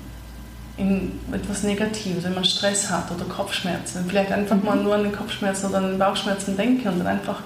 in 0.77 1.11
etwas 1.31 1.61
Negatives, 1.61 2.23
wenn 2.23 2.33
man 2.33 2.43
Stress 2.43 2.89
hat 2.89 3.11
oder 3.11 3.25
Kopfschmerzen. 3.25 4.05
Vielleicht 4.07 4.31
einfach 4.31 4.55
mhm. 4.55 4.65
mal 4.65 4.77
nur 4.77 4.95
an 4.95 5.03
den 5.03 5.11
Kopfschmerzen 5.11 5.69
oder 5.69 5.77
an 5.77 5.89
den 5.91 5.99
Bauchschmerzen 5.99 6.57
denken 6.57 6.87
und 6.87 6.99
dann 6.99 7.07
einfach 7.07 7.41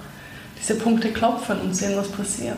diese 0.57 0.75
Punkte 0.75 1.09
klopfen 1.09 1.59
und 1.59 1.75
sehen, 1.75 1.97
was 1.97 2.07
passiert. 2.09 2.57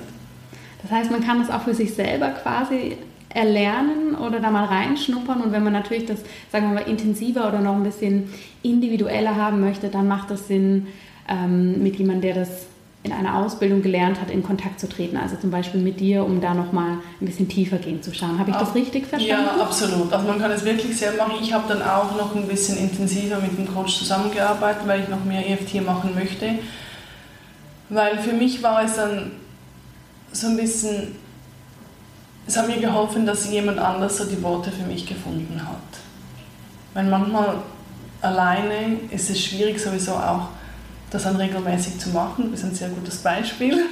Das 0.84 0.92
heißt, 0.92 1.10
man 1.10 1.26
kann 1.26 1.40
das 1.40 1.50
auch 1.50 1.64
für 1.64 1.74
sich 1.74 1.96
selber 1.96 2.30
quasi 2.30 2.98
erlernen 3.30 4.14
oder 4.16 4.40
da 4.40 4.52
mal 4.52 4.66
reinschnuppern 4.66 5.42
und 5.42 5.52
wenn 5.52 5.64
man 5.64 5.74
natürlich 5.74 6.06
das, 6.06 6.20
sagen 6.52 6.68
wir 6.68 6.82
mal, 6.82 6.88
intensiver 6.88 7.48
oder 7.48 7.60
noch 7.60 7.76
ein 7.76 7.84
bisschen 7.84 8.30
individueller 8.62 9.36
haben 9.36 9.62
möchte, 9.62 9.90
dann 9.90 10.08
macht 10.08 10.30
es 10.30 10.48
Sinn, 10.48 10.88
ähm, 11.28 11.82
mit 11.82 11.96
jemandem, 11.96 12.22
der 12.22 12.36
das 12.36 12.68
in 13.06 13.12
einer 13.12 13.38
Ausbildung 13.38 13.82
gelernt 13.82 14.20
hat, 14.20 14.32
in 14.32 14.42
Kontakt 14.42 14.80
zu 14.80 14.90
treten. 14.90 15.16
Also 15.16 15.36
zum 15.36 15.52
Beispiel 15.52 15.80
mit 15.80 16.00
dir, 16.00 16.26
um 16.26 16.42
da 16.42 16.54
nochmal 16.54 16.98
ein 17.22 17.26
bisschen 17.26 17.48
tiefer 17.48 17.78
gehen 17.78 18.02
zu 18.02 18.14
schauen. 18.14 18.40
Habe 18.40 18.50
ich 18.50 18.58
das 18.58 18.74
richtig 18.74 19.06
verstanden? 19.06 19.46
Ja, 19.58 19.64
absolut. 19.64 20.12
Also 20.12 20.28
man 20.28 20.40
kann 20.40 20.52
es 20.52 20.66
wirklich 20.66 20.98
sehr 20.98 21.14
machen. 21.14 21.34
Ich 21.42 21.54
habe 21.54 21.66
dann 21.68 21.82
auch 21.82 22.18
noch 22.18 22.36
ein 22.36 22.48
bisschen 22.48 22.78
intensiver 22.78 23.40
mit 23.40 23.58
dem 23.58 23.72
Coach 23.72 23.98
zusammengearbeitet, 23.98 24.82
weil 24.88 25.02
ich 25.02 25.10
noch 25.10 25.24
mehr 25.24 25.48
EFT 25.48 25.86
machen 25.86 26.16
möchte. 26.16 26.50
Weil 27.90 28.18
für 28.18 28.34
mich 28.34 28.64
war 28.64 28.84
es 28.84 28.96
dann 28.96 29.32
so 30.32 30.48
ein 30.48 30.58
bisschen, 30.58 31.16
es 32.48 32.58
hat 32.58 32.68
mir 32.68 32.78
geholfen, 32.78 33.26
dass 33.26 33.50
jemand 33.52 33.78
anders 33.78 34.18
so 34.18 34.26
die 34.26 34.42
Worte 34.42 34.72
für 34.72 34.86
mich 34.86 35.06
gefunden 35.06 35.62
hat. 35.64 35.78
Weil 36.96 37.06
manchmal 37.06 37.58
alleine 38.22 39.00
ist 39.12 39.30
es 39.30 39.44
schwierig 39.44 39.80
sowieso 39.80 40.14
auch 40.14 40.50
das 41.12 41.24
dann 41.24 41.36
regelmäßig 41.36 42.00
zu 42.00 42.10
machen. 42.10 42.54
ist 42.54 42.64
ein 42.64 42.76
sehr 42.76 42.90
gutes 42.90 43.18
Beispiel. 43.18 43.86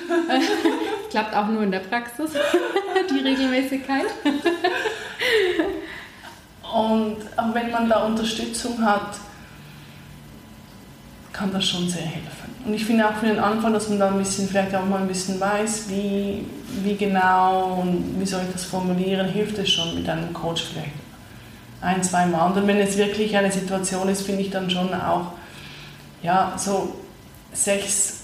Klappt 1.10 1.36
auch 1.36 1.48
nur 1.48 1.64
in 1.64 1.72
der 1.72 1.80
Praxis, 1.80 2.32
die 3.10 3.20
Regelmäßigkeit. 3.20 4.06
Und 6.74 7.18
auch 7.38 7.54
wenn 7.54 7.72
man 7.72 7.88
da 7.88 8.04
Unterstützung 8.06 8.84
hat, 8.84 9.18
kann 11.32 11.52
das 11.52 11.66
schon 11.66 11.88
sehr 11.88 12.02
helfen. 12.02 12.54
Und 12.66 12.74
ich 12.74 12.86
finde 12.86 13.08
auch 13.08 13.16
für 13.16 13.28
den 13.28 13.40
Anfang, 13.40 13.74
dass 13.74 13.90
man 13.90 14.00
da 14.00 14.08
ein 14.10 14.18
bisschen, 14.18 14.48
vielleicht 14.48 14.74
auch 14.74 14.86
mal 14.86 15.02
ein 15.02 15.08
bisschen 15.08 15.40
weiß, 15.40 15.90
wie, 15.90 16.46
wie 16.84 16.96
genau 16.96 17.82
und 17.82 18.20
wie 18.20 18.26
soll 18.26 18.42
ich 18.48 18.54
das 18.54 18.66
formulieren, 18.66 19.28
hilft 19.28 19.58
es 19.58 19.70
schon 19.70 19.96
mit 19.96 20.08
einem 20.08 20.34
Coach 20.34 20.64
vielleicht 20.72 20.94
ein, 21.82 22.02
zwei 22.02 22.26
Mal. 22.26 22.46
Und 22.46 22.66
wenn 22.66 22.80
es 22.80 22.98
wirklich 22.98 23.36
eine 23.36 23.52
Situation 23.52 24.08
ist, 24.08 24.22
finde 24.22 24.42
ich 24.42 24.50
dann 24.50 24.70
schon 24.70 24.94
auch, 24.94 25.34
ja, 26.22 26.54
so 26.58 26.96
sechs 27.54 28.24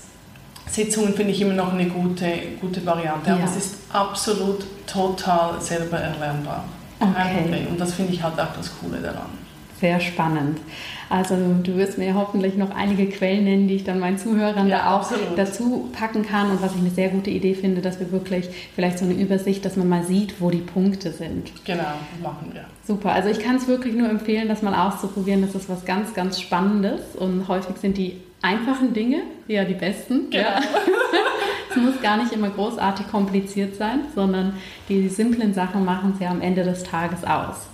Sitzungen 0.69 1.13
finde 1.13 1.31
ich 1.31 1.41
immer 1.41 1.53
noch 1.53 1.73
eine 1.73 1.87
gute, 1.87 2.31
gute 2.61 2.85
Variante. 2.85 3.31
Aber 3.31 3.39
ja. 3.39 3.45
es 3.45 3.55
ist 3.55 3.75
absolut 3.91 4.65
total 4.85 5.59
selber 5.61 5.97
erlernbar. 5.97 6.65
Okay. 6.99 7.67
Und 7.69 7.79
das 7.79 7.93
finde 7.93 8.13
ich 8.13 8.21
halt 8.21 8.39
auch 8.39 8.53
das 8.55 8.71
Coole 8.79 8.99
daran. 8.99 9.29
Sehr 9.79 9.99
spannend. 9.99 10.59
Also 11.10 11.36
du 11.63 11.76
wirst 11.76 11.98
mir 11.98 12.13
hoffentlich 12.13 12.56
noch 12.56 12.69
einige 12.76 13.08
Quellen 13.08 13.43
nennen, 13.45 13.67
die 13.67 13.76
ich 13.76 13.84
dann 13.84 14.00
meinen 14.00 14.17
Zuhörern 14.19 14.67
Ja, 14.67 14.78
da 14.78 14.95
auch 14.95 15.00
absolut. 15.02 15.38
dazu 15.38 15.89
packen 15.91 16.24
kann. 16.24 16.52
Und 16.52 16.62
was 16.62 16.76
ich 16.76 16.82
eine 16.82 16.91
sehr 16.91 17.10
gute 17.10 17.32
Idee 17.32 17.56
finde, 17.56 17.82
dass 17.82 18.00
wir 18.00 18.12
wirklich 18.12 18.48
vielleicht 18.76 19.00
so 19.00 19.06
eine 19.06 19.15
Übersicht, 19.15 19.65
dass 19.65 19.76
man 19.76 19.89
mal 19.89 20.04
sieht, 20.04 20.39
wo 20.39 20.52
die 20.52 20.60
Punkte 20.60 21.12
sind. 21.12 21.52
Genau, 21.65 21.84
machen 22.22 22.52
wir. 22.54 22.65
Super. 22.86 23.12
Also 23.12 23.30
ich 23.30 23.39
kann 23.39 23.56
es 23.56 23.67
wirklich 23.67 23.95
nur 23.95 24.08
empfehlen, 24.10 24.48
das 24.48 24.62
mal 24.62 24.76
auszuprobieren. 24.88 25.41
Das 25.41 25.56
ist 25.56 25.67
was 25.67 25.84
ganz, 25.86 26.13
ganz 26.13 26.39
Spannendes. 26.39 27.02
Und 27.17 27.48
häufig 27.48 27.78
sind 27.78 27.98
die 27.98 28.17
einfachen 28.41 28.93
Dinge 28.93 29.22
ja 29.48 29.65
die 29.65 29.74
besten. 29.74 30.30
Genau. 30.30 30.43
Ja. 30.43 30.62
Es 31.72 31.76
muss 31.76 32.02
gar 32.02 32.17
nicht 32.17 32.34
immer 32.34 32.50
großartig 32.50 33.10
kompliziert 33.12 33.76
sein, 33.76 34.00
sondern 34.15 34.54
die 34.89 35.08
simplen 35.08 35.54
Sachen 35.54 35.86
machen 35.86 36.13
es 36.15 36.19
ja 36.19 36.32
am 36.32 36.41
Ende 36.41 36.63
des 36.63 36.82
Tages 36.84 37.24
aus. 37.24 37.67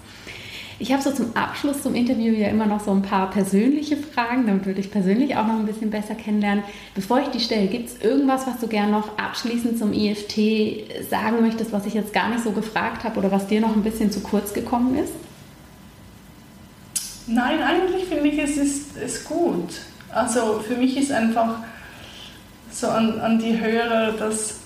Ich 0.77 0.91
habe 0.91 1.01
so 1.01 1.11
zum 1.11 1.35
Abschluss 1.35 1.83
zum 1.83 1.95
Interview 1.95 2.33
ja 2.33 2.49
immer 2.49 2.65
noch 2.65 2.83
so 2.83 2.91
ein 2.91 3.01
paar 3.01 3.29
persönliche 3.29 3.95
Fragen, 3.95 4.45
damit 4.45 4.65
würde 4.65 4.81
ich 4.81 4.91
persönlich 4.91 5.37
auch 5.37 5.47
noch 5.47 5.55
ein 5.55 5.65
bisschen 5.65 5.89
besser 5.89 6.15
kennenlernen. 6.15 6.65
Bevor 6.93 7.21
ich 7.21 7.27
die 7.29 7.39
stelle, 7.39 7.67
gibt 7.67 7.89
es 7.89 8.01
irgendwas, 8.01 8.45
was 8.45 8.59
du 8.59 8.67
gerne 8.67 8.91
noch 8.91 9.17
abschließend 9.17 9.79
zum 9.79 9.93
IFT 9.93 11.09
sagen 11.09 11.41
möchtest, 11.41 11.71
was 11.71 11.85
ich 11.85 11.93
jetzt 11.93 12.13
gar 12.13 12.29
nicht 12.29 12.43
so 12.43 12.51
gefragt 12.51 13.05
habe 13.05 13.19
oder 13.19 13.31
was 13.31 13.47
dir 13.47 13.61
noch 13.61 13.73
ein 13.73 13.83
bisschen 13.83 14.11
zu 14.11 14.19
kurz 14.19 14.53
gekommen 14.53 14.97
ist? 14.97 15.13
Nein, 17.27 17.61
eigentlich 17.61 18.05
finde 18.05 18.27
ich, 18.27 18.37
es 18.37 18.57
ist, 18.57 18.97
ist 18.97 19.25
gut. 19.25 19.69
Also 20.13 20.59
für 20.59 20.75
mich 20.75 20.97
ist 20.97 21.11
einfach 21.11 21.59
so 22.69 22.87
an, 22.87 23.19
an 23.19 23.39
die 23.39 23.59
Hörer, 23.59 24.11
dass 24.11 24.59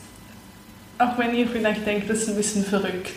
auch 1.00 1.18
wenn 1.18 1.34
ihr 1.34 1.48
vielleicht 1.48 1.86
denkt, 1.86 2.10
das 2.10 2.20
ist 2.20 2.30
ein 2.30 2.36
bisschen 2.36 2.64
verrückt, 2.64 3.14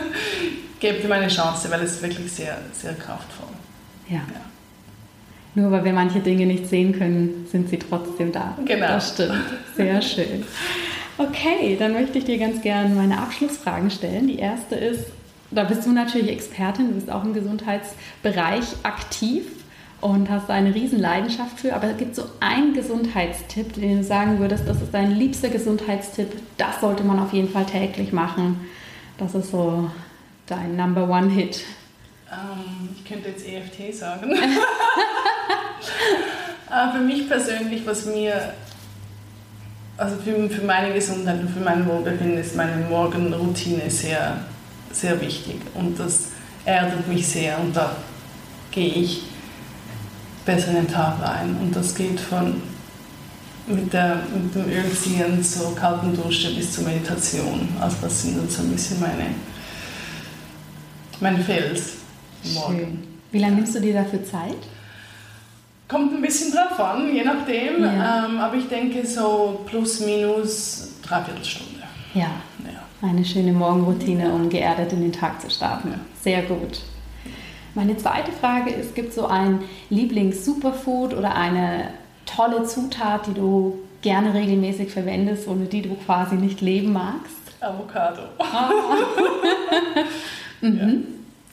gebt 0.80 1.02
ihm 1.02 1.12
eine 1.12 1.28
Chance, 1.28 1.70
weil 1.70 1.80
es 1.82 1.92
ist 1.92 2.02
wirklich 2.02 2.30
sehr, 2.30 2.58
sehr 2.72 2.94
kraftvoll. 2.94 3.48
Ja. 4.08 4.16
Ja. 4.16 4.40
Nur 5.54 5.70
weil 5.70 5.84
wir 5.84 5.94
manche 5.94 6.20
Dinge 6.20 6.44
nicht 6.44 6.68
sehen 6.68 6.96
können, 6.96 7.46
sind 7.50 7.70
sie 7.70 7.78
trotzdem 7.78 8.30
da. 8.30 8.56
Genau. 8.66 8.86
Das 8.86 9.14
stimmt. 9.14 9.42
Sehr 9.74 10.02
schön. 10.02 10.44
Okay, 11.16 11.76
dann 11.78 11.94
möchte 11.94 12.18
ich 12.18 12.24
dir 12.24 12.36
ganz 12.36 12.60
gerne 12.60 12.94
meine 12.94 13.18
Abschlussfragen 13.18 13.90
stellen. 13.90 14.28
Die 14.28 14.38
erste 14.38 14.74
ist, 14.74 15.06
da 15.50 15.64
bist 15.64 15.86
du 15.86 15.92
natürlich 15.92 16.30
Expertin, 16.30 16.88
du 16.88 16.94
bist 16.96 17.10
auch 17.10 17.24
im 17.24 17.32
Gesundheitsbereich 17.32 18.64
aktiv 18.82 19.44
und 20.06 20.30
hast 20.30 20.48
eine 20.50 20.72
riesen 20.74 21.00
Leidenschaft 21.00 21.58
für, 21.58 21.74
aber 21.74 21.88
es 21.90 21.96
gibt 21.96 22.14
so 22.14 22.22
einen 22.38 22.74
Gesundheitstipp, 22.74 23.74
den 23.74 23.98
du 23.98 24.04
sagen 24.04 24.38
würdest, 24.38 24.68
das 24.68 24.80
ist 24.80 24.94
dein 24.94 25.10
liebster 25.10 25.48
Gesundheitstipp, 25.48 26.28
das 26.56 26.80
sollte 26.80 27.02
man 27.02 27.18
auf 27.18 27.32
jeden 27.32 27.48
Fall 27.48 27.66
täglich 27.66 28.12
machen. 28.12 28.68
Das 29.18 29.34
ist 29.34 29.50
so 29.50 29.90
dein 30.46 30.76
Number 30.76 31.08
One 31.08 31.28
Hit. 31.28 31.64
Ähm, 32.30 32.88
ich 32.96 33.04
könnte 33.04 33.30
jetzt 33.30 33.44
EFT 33.46 33.94
sagen. 33.94 34.32
Für 36.92 37.00
mich 37.00 37.28
persönlich, 37.28 37.86
was 37.86 38.06
mir, 38.06 38.52
also 39.96 40.16
für, 40.16 40.50
für 40.50 40.66
meine 40.66 40.92
Gesundheit 40.92 41.40
und 41.40 41.48
für 41.48 41.60
mein 41.60 41.88
Wohlbefinden 41.88 42.38
ist 42.38 42.56
meine 42.56 42.84
Morgenroutine 42.88 43.88
sehr, 43.88 44.40
sehr 44.90 45.20
wichtig. 45.20 45.60
Und 45.74 45.98
das 45.98 46.32
erdet 46.64 47.06
mich 47.06 47.26
sehr 47.26 47.58
und 47.60 47.74
da 47.74 47.96
gehe 48.72 48.88
ich 48.88 49.22
besser 50.46 50.68
in 50.68 50.76
den 50.76 50.88
Tag 50.88 51.20
rein. 51.20 51.56
Und 51.60 51.76
das 51.76 51.94
geht 51.94 52.18
von 52.18 52.62
mit, 53.66 53.92
der, 53.92 54.22
mit 54.32 54.54
dem 54.54 54.70
Ölziehen 54.70 55.42
zur 55.42 55.74
kalten 55.74 56.14
Dusche 56.16 56.54
bis 56.54 56.72
zur 56.72 56.84
Meditation. 56.84 57.68
Also 57.80 57.96
das 58.02 58.22
sind 58.22 58.38
dann 58.38 58.48
so 58.48 58.62
ein 58.62 58.70
bisschen 58.70 59.00
meine, 59.00 59.26
mein 61.20 61.42
Fels. 61.42 61.94
am 62.44 62.54
Morgen. 62.54 62.76
Schön. 62.78 62.98
Wie 63.32 63.38
lange 63.40 63.56
nimmst 63.56 63.74
du 63.74 63.80
dir 63.80 63.92
dafür 63.94 64.24
Zeit? 64.24 64.56
Kommt 65.88 66.12
ein 66.14 66.22
bisschen 66.22 66.52
drauf 66.52 66.78
an, 66.80 67.12
je 67.14 67.22
nachdem. 67.24 67.82
Ja. 67.82 68.26
Ähm, 68.26 68.38
aber 68.38 68.56
ich 68.56 68.68
denke 68.68 69.06
so 69.06 69.60
plus 69.66 70.00
minus 70.00 70.88
dreiviertel 71.02 71.44
Stunde. 71.44 71.82
Ja, 72.14 72.30
Ja. 72.64 73.08
eine 73.08 73.24
schöne 73.24 73.52
Morgenroutine, 73.52 74.32
um 74.32 74.48
geerdet 74.48 74.92
in 74.92 75.00
den 75.02 75.12
Tag 75.12 75.40
zu 75.40 75.50
starten. 75.50 75.88
Ja. 75.90 75.98
Sehr 76.22 76.42
gut. 76.42 76.80
Meine 77.76 77.98
zweite 77.98 78.32
Frage 78.32 78.70
ist, 78.70 78.94
gibt 78.94 79.10
es 79.10 79.16
so 79.16 79.26
ein 79.26 79.62
Lieblings-Superfood 79.90 81.12
oder 81.12 81.34
eine 81.34 81.90
tolle 82.24 82.64
Zutat, 82.64 83.26
die 83.26 83.34
du 83.34 83.78
gerne 84.00 84.32
regelmäßig 84.32 84.90
verwendest, 84.90 85.46
ohne 85.46 85.66
die 85.66 85.82
du 85.82 85.94
quasi 85.94 86.36
nicht 86.36 86.62
leben 86.62 86.92
magst? 86.92 87.36
Avocado. 87.60 88.22
Mhm. 90.62 91.04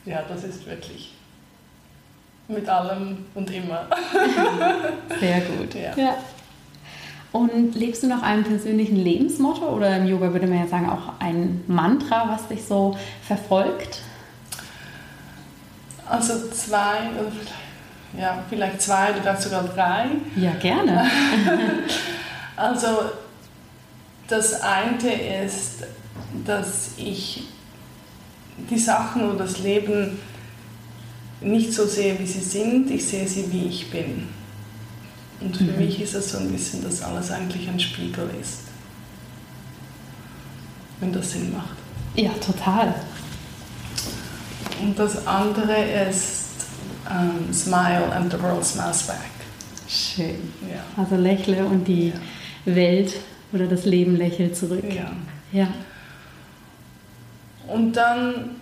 Ja. 0.06 0.14
ja, 0.14 0.24
das 0.30 0.46
ist 0.46 0.66
wirklich 0.66 1.12
mit 2.48 2.70
allem 2.70 3.26
und 3.36 3.52
immer. 3.54 3.88
Sehr 5.20 5.42
gut. 5.42 5.76
Ja. 5.76 5.94
Ja. 5.98 6.16
Und 7.34 7.76
lebst 7.76 8.02
du 8.02 8.08
nach 8.08 8.24
einem 8.24 8.46
persönlichen 8.46 8.96
Lebensmotto 8.96 9.68
oder 9.68 9.98
im 9.98 10.08
Yoga 10.08 10.32
würde 10.32 10.48
man 10.48 10.60
ja 10.60 10.68
sagen 10.68 10.90
auch 10.90 11.20
ein 11.20 11.66
Mantra, 11.68 12.30
was 12.30 12.48
dich 12.48 12.64
so 12.64 12.96
verfolgt? 13.28 14.00
Also 16.10 16.34
zwei, 16.50 17.10
ja, 18.20 18.44
vielleicht 18.50 18.82
zwei 18.82 19.14
oder 19.20 19.36
sogar 19.40 19.64
drei. 19.64 20.06
Ja, 20.36 20.52
gerne. 20.56 21.06
Also 22.56 22.88
das 24.28 24.62
eine 24.62 25.44
ist, 25.44 25.86
dass 26.46 26.92
ich 26.98 27.46
die 28.70 28.78
Sachen 28.78 29.28
oder 29.28 29.46
das 29.46 29.58
Leben 29.58 30.20
nicht 31.42 31.74
so 31.74 31.88
sehe, 31.88 32.20
wie 32.20 32.28
sie 32.28 32.42
sind, 32.42 32.92
ich 32.92 33.08
sehe 33.08 33.28
sie, 33.28 33.52
wie 33.52 33.66
ich 33.66 33.90
bin. 33.90 34.28
Und 35.42 35.58
für 35.58 35.64
Mhm. 35.64 35.78
mich 35.80 36.00
ist 36.00 36.14
es 36.14 36.30
so 36.32 36.38
ein 36.38 36.52
bisschen, 36.52 36.84
dass 36.84 37.02
alles 37.02 37.32
eigentlich 37.32 37.68
ein 37.68 37.80
Spiegel 37.80 38.30
ist. 38.40 38.60
Wenn 41.00 41.12
das 41.12 41.32
Sinn 41.32 41.52
macht. 41.52 41.76
Ja, 42.14 42.30
total. 42.34 42.94
Und 44.82 44.98
das 44.98 45.26
andere 45.28 45.76
ist 46.10 46.46
ähm, 47.10 47.54
Smile 47.54 48.12
and 48.14 48.32
the 48.32 48.42
world 48.42 48.64
smiles 48.66 49.04
back. 49.04 49.18
Schön. 49.88 50.52
Ja. 50.70 50.84
Also 51.02 51.16
lächle 51.16 51.66
und 51.66 51.88
die 51.88 52.10
Ja. 52.10 52.76
Welt 52.76 53.14
oder 53.52 53.68
das 53.68 53.86
Leben 53.86 54.16
lächelt 54.16 54.56
zurück. 54.58 54.84
ja. 54.94 55.12
Ja. 55.52 55.68
Und 57.68 57.94
dann 57.94 58.56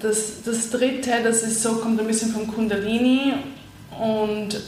das, 0.00 0.42
das 0.44 0.70
dritte, 0.70 1.10
das 1.24 1.42
ist 1.42 1.62
so, 1.62 1.76
kommt 1.76 1.98
ein 2.00 2.06
bisschen 2.06 2.30
vom 2.30 2.46
Kundalini 2.46 3.32
und 3.98 4.60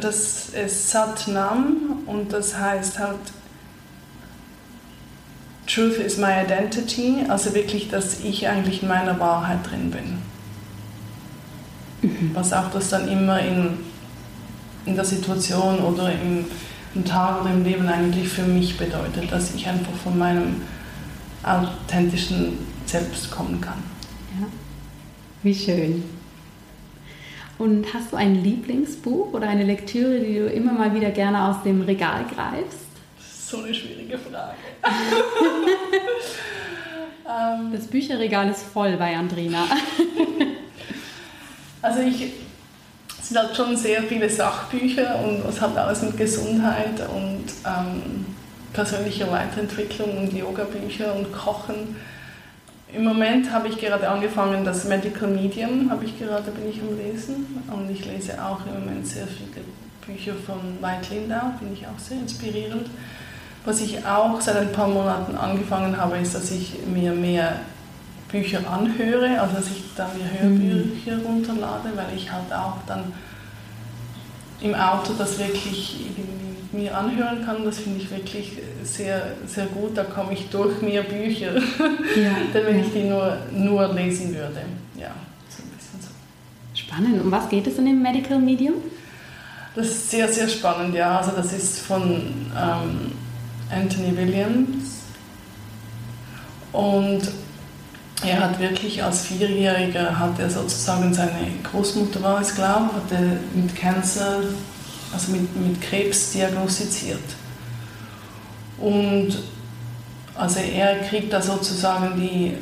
das 0.00 0.50
ist 0.50 0.90
Satnam 0.90 2.02
und 2.06 2.32
das 2.32 2.56
heißt 2.56 2.98
halt 2.98 3.16
Truth 5.68 5.98
is 5.98 6.16
my 6.16 6.32
identity, 6.32 7.24
also 7.28 7.54
wirklich, 7.54 7.90
dass 7.90 8.20
ich 8.24 8.48
eigentlich 8.48 8.82
in 8.82 8.88
meiner 8.88 9.20
Wahrheit 9.20 9.58
drin 9.70 9.90
bin. 9.90 10.18
Was 12.32 12.52
auch 12.52 12.70
das 12.70 12.88
dann 12.90 13.06
immer 13.08 13.40
in, 13.40 13.78
in 14.86 14.94
der 14.94 15.04
Situation 15.04 15.80
oder 15.80 16.10
im, 16.12 16.46
im 16.94 17.04
Tag 17.04 17.42
oder 17.42 17.50
im 17.50 17.64
Leben 17.64 17.86
eigentlich 17.86 18.28
für 18.28 18.44
mich 18.44 18.78
bedeutet, 18.78 19.30
dass 19.30 19.54
ich 19.54 19.66
einfach 19.68 19.92
von 20.02 20.16
meinem 20.16 20.62
authentischen 21.42 22.58
Selbst 22.86 23.30
kommen 23.30 23.60
kann. 23.60 23.82
ja. 24.40 24.46
Wie 25.42 25.54
schön. 25.54 26.02
Und 27.58 27.92
hast 27.92 28.12
du 28.12 28.16
ein 28.16 28.36
Lieblingsbuch 28.36 29.32
oder 29.34 29.48
eine 29.48 29.64
Lektüre, 29.64 30.20
die 30.20 30.34
du 30.34 30.46
immer 30.46 30.72
mal 30.72 30.94
wieder 30.94 31.10
gerne 31.10 31.44
aus 31.44 31.62
dem 31.64 31.82
Regal 31.82 32.24
greifst? 32.32 32.86
So 33.18 33.62
eine 33.62 33.74
schwierige 33.74 34.16
Frage. 34.16 34.56
Ähm, 37.28 37.72
Das 37.72 37.86
Bücherregal 37.86 38.48
ist 38.50 38.62
voll 38.62 38.96
bei 38.96 39.16
Andrina. 39.16 39.64
also 41.82 42.00
ich, 42.00 42.32
es 43.20 43.28
sind 43.28 43.38
halt 43.38 43.56
schon 43.56 43.76
sehr 43.76 44.02
viele 44.02 44.28
Sachbücher 44.28 45.18
und 45.24 45.44
es 45.48 45.60
hat 45.60 45.76
alles 45.76 46.02
mit 46.02 46.16
Gesundheit 46.16 47.00
und 47.14 47.44
ähm, 47.64 48.26
persönlicher 48.72 49.30
Weiterentwicklung 49.30 50.18
und 50.18 50.32
Yoga-Bücher 50.32 51.14
und 51.14 51.32
Kochen. 51.32 51.96
Im 52.92 53.04
Moment 53.04 53.52
habe 53.52 53.68
ich 53.68 53.78
gerade 53.78 54.08
angefangen, 54.08 54.64
das 54.64 54.84
Medical 54.84 55.28
Medium 55.28 55.90
habe 55.90 56.06
ich 56.06 56.18
gerade, 56.18 56.50
bin 56.50 56.70
ich 56.70 56.80
am 56.80 56.96
Lesen 56.96 57.62
und 57.70 57.90
ich 57.90 58.06
lese 58.06 58.42
auch 58.42 58.60
im 58.66 58.80
Moment 58.80 59.06
sehr 59.06 59.26
viele 59.26 59.64
Bücher 60.06 60.32
von 60.46 60.78
Veit 60.80 61.10
Lindau, 61.10 61.52
finde 61.58 61.74
ich 61.74 61.86
auch 61.86 61.98
sehr 61.98 62.18
inspirierend. 62.18 62.88
Was 63.68 63.82
ich 63.82 64.02
auch 64.06 64.40
seit 64.40 64.56
ein 64.56 64.72
paar 64.72 64.88
Monaten 64.88 65.36
angefangen 65.36 65.94
habe, 65.94 66.16
ist, 66.16 66.34
dass 66.34 66.50
ich 66.50 66.72
mir 66.90 67.12
mehr 67.12 67.60
Bücher 68.30 68.60
anhöre, 68.66 69.38
also 69.38 69.56
dass 69.56 69.66
ich 69.66 69.84
dann 69.94 70.08
mir 70.16 70.40
Hörbücher 70.40 71.18
runterlade, 71.22 71.90
weil 71.94 72.16
ich 72.16 72.32
halt 72.32 72.50
auch 72.50 72.78
dann 72.86 73.12
im 74.62 74.74
Auto 74.74 75.12
das 75.18 75.38
wirklich 75.38 75.96
mir 76.72 76.96
anhören 76.96 77.44
kann, 77.44 77.62
das 77.62 77.80
finde 77.80 78.00
ich 78.00 78.10
wirklich 78.10 78.52
sehr, 78.84 79.32
sehr 79.46 79.66
gut. 79.66 79.98
Da 79.98 80.04
komme 80.04 80.32
ich 80.32 80.48
durch 80.48 80.80
mehr 80.80 81.02
Bücher, 81.02 81.56
ja, 82.16 82.36
denn 82.54 82.66
wenn 82.66 82.78
ja. 82.78 82.84
ich 82.86 82.92
die 82.94 83.02
nur, 83.02 83.36
nur 83.52 83.92
lesen 83.92 84.34
würde. 84.34 84.62
Ja, 84.94 85.10
so 85.50 85.62
ein 85.62 85.68
bisschen 85.76 86.00
so. 86.00 86.08
Spannend. 86.72 87.20
Um 87.20 87.30
was 87.30 87.50
geht 87.50 87.66
es 87.66 87.76
in 87.76 87.84
dem 87.84 88.00
Medical 88.00 88.38
Medium? 88.38 88.76
Das 89.74 89.88
ist 89.88 90.10
sehr, 90.10 90.26
sehr 90.26 90.48
spannend, 90.48 90.94
ja. 90.94 91.18
Also 91.18 91.32
das 91.36 91.52
ist 91.52 91.80
von 91.80 92.02
ähm, 92.56 93.12
Anthony 93.70 94.16
Williams 94.16 95.02
und 96.72 97.22
er 98.24 98.40
hat 98.40 98.58
wirklich 98.58 99.02
als 99.02 99.22
Vierjähriger, 99.22 100.18
hat 100.18 100.38
er 100.38 100.50
sozusagen 100.50 101.14
seine 101.14 101.52
Großmutter 101.62 102.22
war 102.22 102.40
es, 102.40 102.54
glaube 102.54 102.90
ich, 102.90 103.14
hatte 103.14 103.38
mit 103.54 103.76
Cancer, 103.76 104.40
also 105.12 105.32
mit, 105.32 105.54
mit 105.56 105.80
Krebs 105.80 106.32
diagnostiziert. 106.32 107.22
Und 108.78 109.38
also 110.34 110.60
er 110.60 111.00
kriegt 111.00 111.32
da 111.32 111.40
sozusagen 111.40 112.20
die 112.20 112.56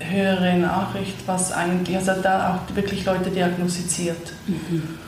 höhere 0.00 0.56
Nachricht, 0.58 1.16
was 1.26 1.52
eigentlich, 1.52 1.96
also 1.96 2.12
da 2.20 2.54
auch 2.54 2.74
wirklich 2.74 3.04
Leute 3.04 3.30
diagnostiziert. 3.30 4.32
Mhm. 4.46 4.98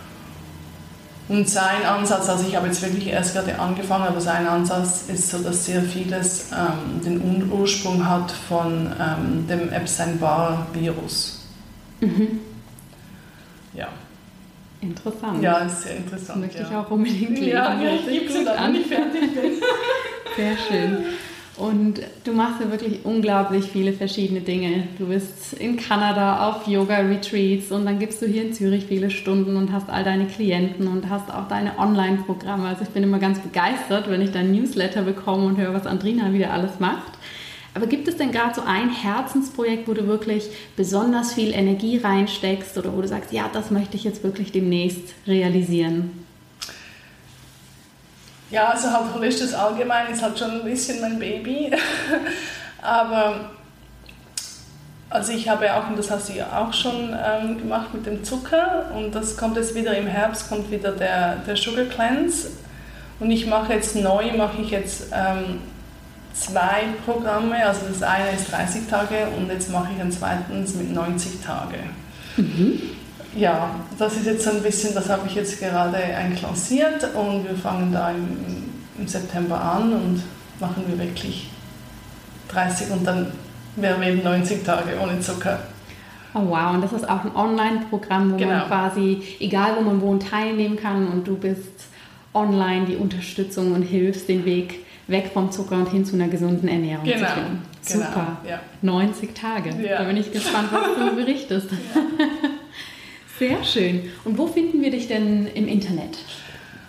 Und 1.32 1.48
sein 1.48 1.82
Ansatz, 1.86 2.28
also 2.28 2.44
ich 2.46 2.54
habe 2.54 2.66
jetzt 2.66 2.82
wirklich 2.82 3.06
erst 3.06 3.34
gerade 3.34 3.58
angefangen, 3.58 4.04
aber 4.04 4.20
sein 4.20 4.46
Ansatz 4.46 5.04
ist 5.08 5.30
so, 5.30 5.38
dass 5.38 5.64
sehr 5.64 5.80
vieles 5.80 6.50
ähm, 6.52 7.00
den 7.02 7.50
Ursprung 7.50 8.06
hat 8.06 8.30
von 8.30 8.92
ähm, 9.00 9.46
dem 9.48 9.72
Epstein-Barr-Virus. 9.72 11.46
Mhm. 12.02 12.40
Ja. 13.72 13.88
Interessant. 14.82 15.42
Ja, 15.42 15.60
ist 15.60 15.80
sehr 15.80 15.96
interessant. 15.96 16.42
Möchte 16.42 16.58
ja. 16.58 16.68
ich 16.68 16.76
auch 16.76 16.90
unbedingt 16.90 17.30
lesen. 17.30 17.48
Ja, 17.48 17.80
ja 17.80 17.94
ich 17.94 18.04
liebe 18.04 18.26
es, 18.26 18.34
wenn 18.34 18.74
ich 18.74 18.86
fertig 18.86 19.34
bin. 19.34 19.52
Sehr 20.36 20.56
schön. 20.68 21.04
Und 21.62 22.00
du 22.24 22.32
machst 22.32 22.60
ja 22.60 22.72
wirklich 22.72 23.04
unglaublich 23.04 23.66
viele 23.66 23.92
verschiedene 23.92 24.40
Dinge. 24.40 24.88
Du 24.98 25.06
bist 25.06 25.52
in 25.52 25.76
Kanada 25.76 26.48
auf 26.48 26.66
Yoga-Retreats 26.66 27.70
und 27.70 27.86
dann 27.86 28.00
gibst 28.00 28.20
du 28.20 28.26
hier 28.26 28.42
in 28.42 28.52
Zürich 28.52 28.86
viele 28.86 29.12
Stunden 29.12 29.54
und 29.54 29.70
hast 29.70 29.88
all 29.88 30.02
deine 30.02 30.26
Klienten 30.26 30.88
und 30.88 31.08
hast 31.08 31.32
auch 31.32 31.46
deine 31.46 31.78
Online-Programme. 31.78 32.66
Also 32.66 32.82
ich 32.82 32.88
bin 32.88 33.04
immer 33.04 33.20
ganz 33.20 33.38
begeistert, 33.38 34.10
wenn 34.10 34.20
ich 34.22 34.32
dein 34.32 34.50
Newsletter 34.50 35.02
bekomme 35.02 35.46
und 35.46 35.56
höre, 35.56 35.72
was 35.72 35.86
Andrina 35.86 36.32
wieder 36.32 36.52
alles 36.52 36.80
macht. 36.80 37.12
Aber 37.74 37.86
gibt 37.86 38.08
es 38.08 38.16
denn 38.16 38.32
gerade 38.32 38.56
so 38.56 38.62
ein 38.66 38.90
Herzensprojekt, 38.90 39.86
wo 39.86 39.94
du 39.94 40.08
wirklich 40.08 40.48
besonders 40.74 41.32
viel 41.32 41.54
Energie 41.54 41.98
reinsteckst 41.98 42.76
oder 42.76 42.92
wo 42.92 43.02
du 43.02 43.06
sagst, 43.06 43.32
ja, 43.32 43.48
das 43.52 43.70
möchte 43.70 43.96
ich 43.96 44.02
jetzt 44.02 44.24
wirklich 44.24 44.50
demnächst 44.50 45.14
realisieren? 45.28 46.21
Ja, 48.52 48.68
also 48.68 48.88
holistisches 49.14 49.54
allgemein 49.54 50.12
ist 50.12 50.22
halt 50.22 50.38
schon 50.38 50.50
ein 50.50 50.64
bisschen 50.64 51.00
mein 51.00 51.18
Baby. 51.18 51.70
Aber 52.82 53.50
also 55.08 55.32
ich 55.32 55.48
habe 55.48 55.74
auch, 55.74 55.88
und 55.88 55.98
das 55.98 56.10
hast 56.10 56.28
du 56.28 56.34
ja 56.34 56.46
auch 56.58 56.72
schon 56.72 57.16
ähm, 57.16 57.56
gemacht 57.56 57.94
mit 57.94 58.04
dem 58.04 58.22
Zucker 58.22 58.90
und 58.94 59.14
das 59.14 59.38
kommt 59.38 59.56
jetzt 59.56 59.74
wieder 59.74 59.96
im 59.96 60.06
Herbst, 60.06 60.50
kommt 60.50 60.70
wieder 60.70 60.92
der, 60.92 61.36
der 61.36 61.56
Sugar 61.56 61.86
Cleanse 61.86 62.50
und 63.20 63.30
ich 63.30 63.46
mache 63.46 63.72
jetzt 63.72 63.96
neu, 63.96 64.36
mache 64.36 64.60
ich 64.60 64.70
jetzt 64.70 65.06
ähm, 65.12 65.60
zwei 66.34 66.84
Programme, 67.06 67.66
also 67.66 67.80
das 67.88 68.02
eine 68.02 68.32
ist 68.32 68.52
30 68.52 68.86
Tage 68.88 69.28
und 69.36 69.50
jetzt 69.50 69.70
mache 69.70 69.92
ich 69.94 70.00
ein 70.00 70.12
zweitens 70.12 70.74
mit 70.74 70.92
90 70.92 71.40
Tage. 71.42 71.78
Mhm 72.36 73.01
ja, 73.34 73.74
das 73.98 74.16
ist 74.16 74.26
jetzt 74.26 74.48
ein 74.48 74.62
bisschen, 74.62 74.94
das 74.94 75.08
habe 75.08 75.26
ich 75.26 75.34
jetzt 75.34 75.58
gerade 75.58 75.96
einklassiert 75.96 77.14
und 77.14 77.48
wir 77.48 77.56
fangen 77.56 77.92
da 77.92 78.10
im, 78.10 78.36
im 78.98 79.06
September 79.06 79.60
an 79.60 79.92
und 79.92 80.22
machen 80.60 80.84
wir 80.86 80.98
wirklich 80.98 81.50
30 82.48 82.90
und 82.90 83.06
dann 83.06 83.32
wären 83.76 84.00
wir 84.00 84.08
eben 84.08 84.22
90 84.22 84.64
Tage 84.64 84.90
ohne 85.02 85.20
Zucker. 85.20 85.60
Oh 86.34 86.40
wow, 86.46 86.74
und 86.74 86.82
das 86.82 86.92
ist 86.92 87.08
auch 87.08 87.24
ein 87.24 87.34
Online-Programm, 87.34 88.32
wo 88.32 88.36
genau. 88.36 88.50
man 88.50 88.66
quasi, 88.66 89.22
egal 89.38 89.76
wo 89.76 89.82
man 89.82 90.00
wohnt, 90.00 90.28
teilnehmen 90.28 90.76
kann 90.76 91.08
und 91.08 91.26
du 91.26 91.36
bist 91.36 91.86
online 92.34 92.86
die 92.86 92.96
Unterstützung 92.96 93.72
und 93.72 93.82
hilfst 93.82 94.28
den 94.28 94.44
Weg 94.44 94.84
weg 95.08 95.30
vom 95.32 95.50
Zucker 95.50 95.76
und 95.76 95.90
hin 95.90 96.04
zu 96.04 96.14
einer 96.14 96.28
gesunden 96.28 96.68
Ernährung 96.68 97.04
genau. 97.04 97.26
zu 97.26 97.34
finden. 97.34 97.62
Super, 97.82 98.38
genau. 98.42 98.54
ja. 98.54 98.60
90 98.82 99.34
Tage. 99.34 99.70
Ja. 99.82 99.98
Da 99.98 100.04
bin 100.04 100.16
ich 100.16 100.32
gespannt, 100.32 100.68
was 100.70 100.82
du 100.96 101.16
berichtest. 101.16 101.70
Ja. 101.70 102.50
Sehr 103.38 103.64
schön. 103.64 104.10
Und 104.24 104.38
wo 104.38 104.46
finden 104.46 104.82
wir 104.82 104.90
dich 104.90 105.08
denn 105.08 105.46
im 105.46 105.66
Internet? 105.66 106.18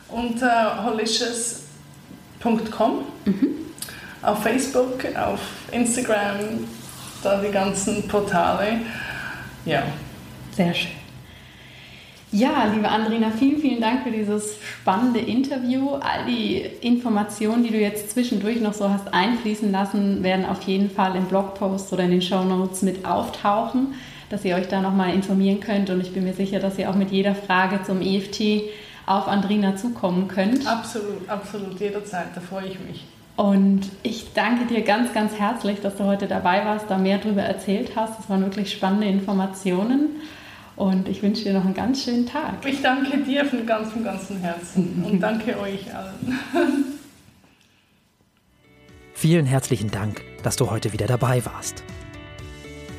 Unter 0.10 0.84
holicious.com. 0.84 1.64
Mhm. 3.26 3.48
Auf 4.22 4.44
Facebook, 4.44 5.06
auf 5.16 5.40
Instagram, 5.72 6.68
da 7.24 7.42
die 7.42 7.52
ganzen 7.52 8.08
Portale. 8.08 8.82
Ja. 9.66 9.84
Sehr 10.56 10.74
schön. 10.74 10.92
Ja, 12.32 12.66
liebe 12.74 12.90
Andrina, 12.90 13.30
vielen, 13.30 13.62
vielen 13.62 13.80
Dank 13.80 14.04
für 14.04 14.12
dieses 14.12 14.58
spannende 14.82 15.20
Interview. 15.20 15.92
All 15.96 16.26
die 16.26 16.66
Informationen, 16.82 17.64
die 17.64 17.70
du 17.70 17.78
jetzt 17.78 18.10
zwischendurch 18.12 18.60
noch 18.60 18.74
so 18.74 18.90
hast 18.90 19.14
einfließen 19.14 19.72
lassen, 19.72 20.24
werden 20.24 20.46
auf 20.46 20.64
jeden 20.64 20.90
Fall 20.90 21.16
im 21.16 21.26
Blogpost 21.26 21.94
oder 21.94 22.04
in 22.04 22.12
den 22.12 22.24
Show 22.24 22.44
Notes 22.44 22.82
mit 22.82 23.06
auftauchen 23.06 23.94
dass 24.30 24.46
ihr 24.46 24.56
euch 24.56 24.68
da 24.68 24.82
nochmal 24.82 25.14
informieren 25.14 25.60
könnt. 25.60 25.90
Und 25.90 26.02
ich 26.02 26.14
bin 26.14 26.24
mir 26.24 26.34
sicher, 26.34 26.60
dass 26.60 26.78
ihr 26.78 26.90
auch 26.90 26.96
mit 26.96 27.12
jeder 27.12 27.36
Frage 27.36 27.82
zum 27.84 28.02
EFT 28.02 28.64
auf 29.06 29.28
Andrina 29.28 29.76
zukommen 29.76 30.28
könnt. 30.28 30.66
Absolut, 30.66 31.28
absolut, 31.28 31.80
jederzeit, 31.80 32.28
da 32.36 32.42
freue 32.42 32.68
ich 32.68 32.80
mich. 32.80 33.06
Und 33.36 33.90
ich 34.04 34.34
danke 34.34 34.66
dir 34.66 34.82
ganz, 34.82 35.12
ganz 35.14 35.34
herzlich, 35.34 35.82
dass 35.82 35.96
du 35.96 36.04
heute 36.04 36.28
dabei 36.28 36.66
warst, 36.66 36.90
da 36.90 36.98
mehr 36.98 37.18
darüber 37.18 37.42
erzählt 37.42 37.96
hast. 37.96 38.20
Das 38.20 38.30
waren 38.30 38.42
wirklich 38.42 38.72
spannende 38.72 39.08
Informationen. 39.08 40.22
Und 40.76 41.08
ich 41.08 41.22
wünsche 41.22 41.44
dir 41.44 41.54
noch 41.54 41.66
einen 41.66 41.74
ganz 41.74 42.04
schönen 42.04 42.26
Tag. 42.26 42.66
Ich 42.66 42.82
danke 42.82 43.18
dir 43.20 43.46
von 43.46 43.66
ganzem, 43.66 44.04
ganzem 44.04 44.38
Herzen 44.38 45.04
und 45.06 45.20
danke 45.20 45.60
euch 45.60 45.94
allen. 45.94 47.00
Vielen 49.14 49.46
herzlichen 49.46 49.92
Dank, 49.92 50.22
dass 50.42 50.56
du 50.56 50.70
heute 50.70 50.92
wieder 50.92 51.06
dabei 51.08 51.46
warst. 51.46 51.84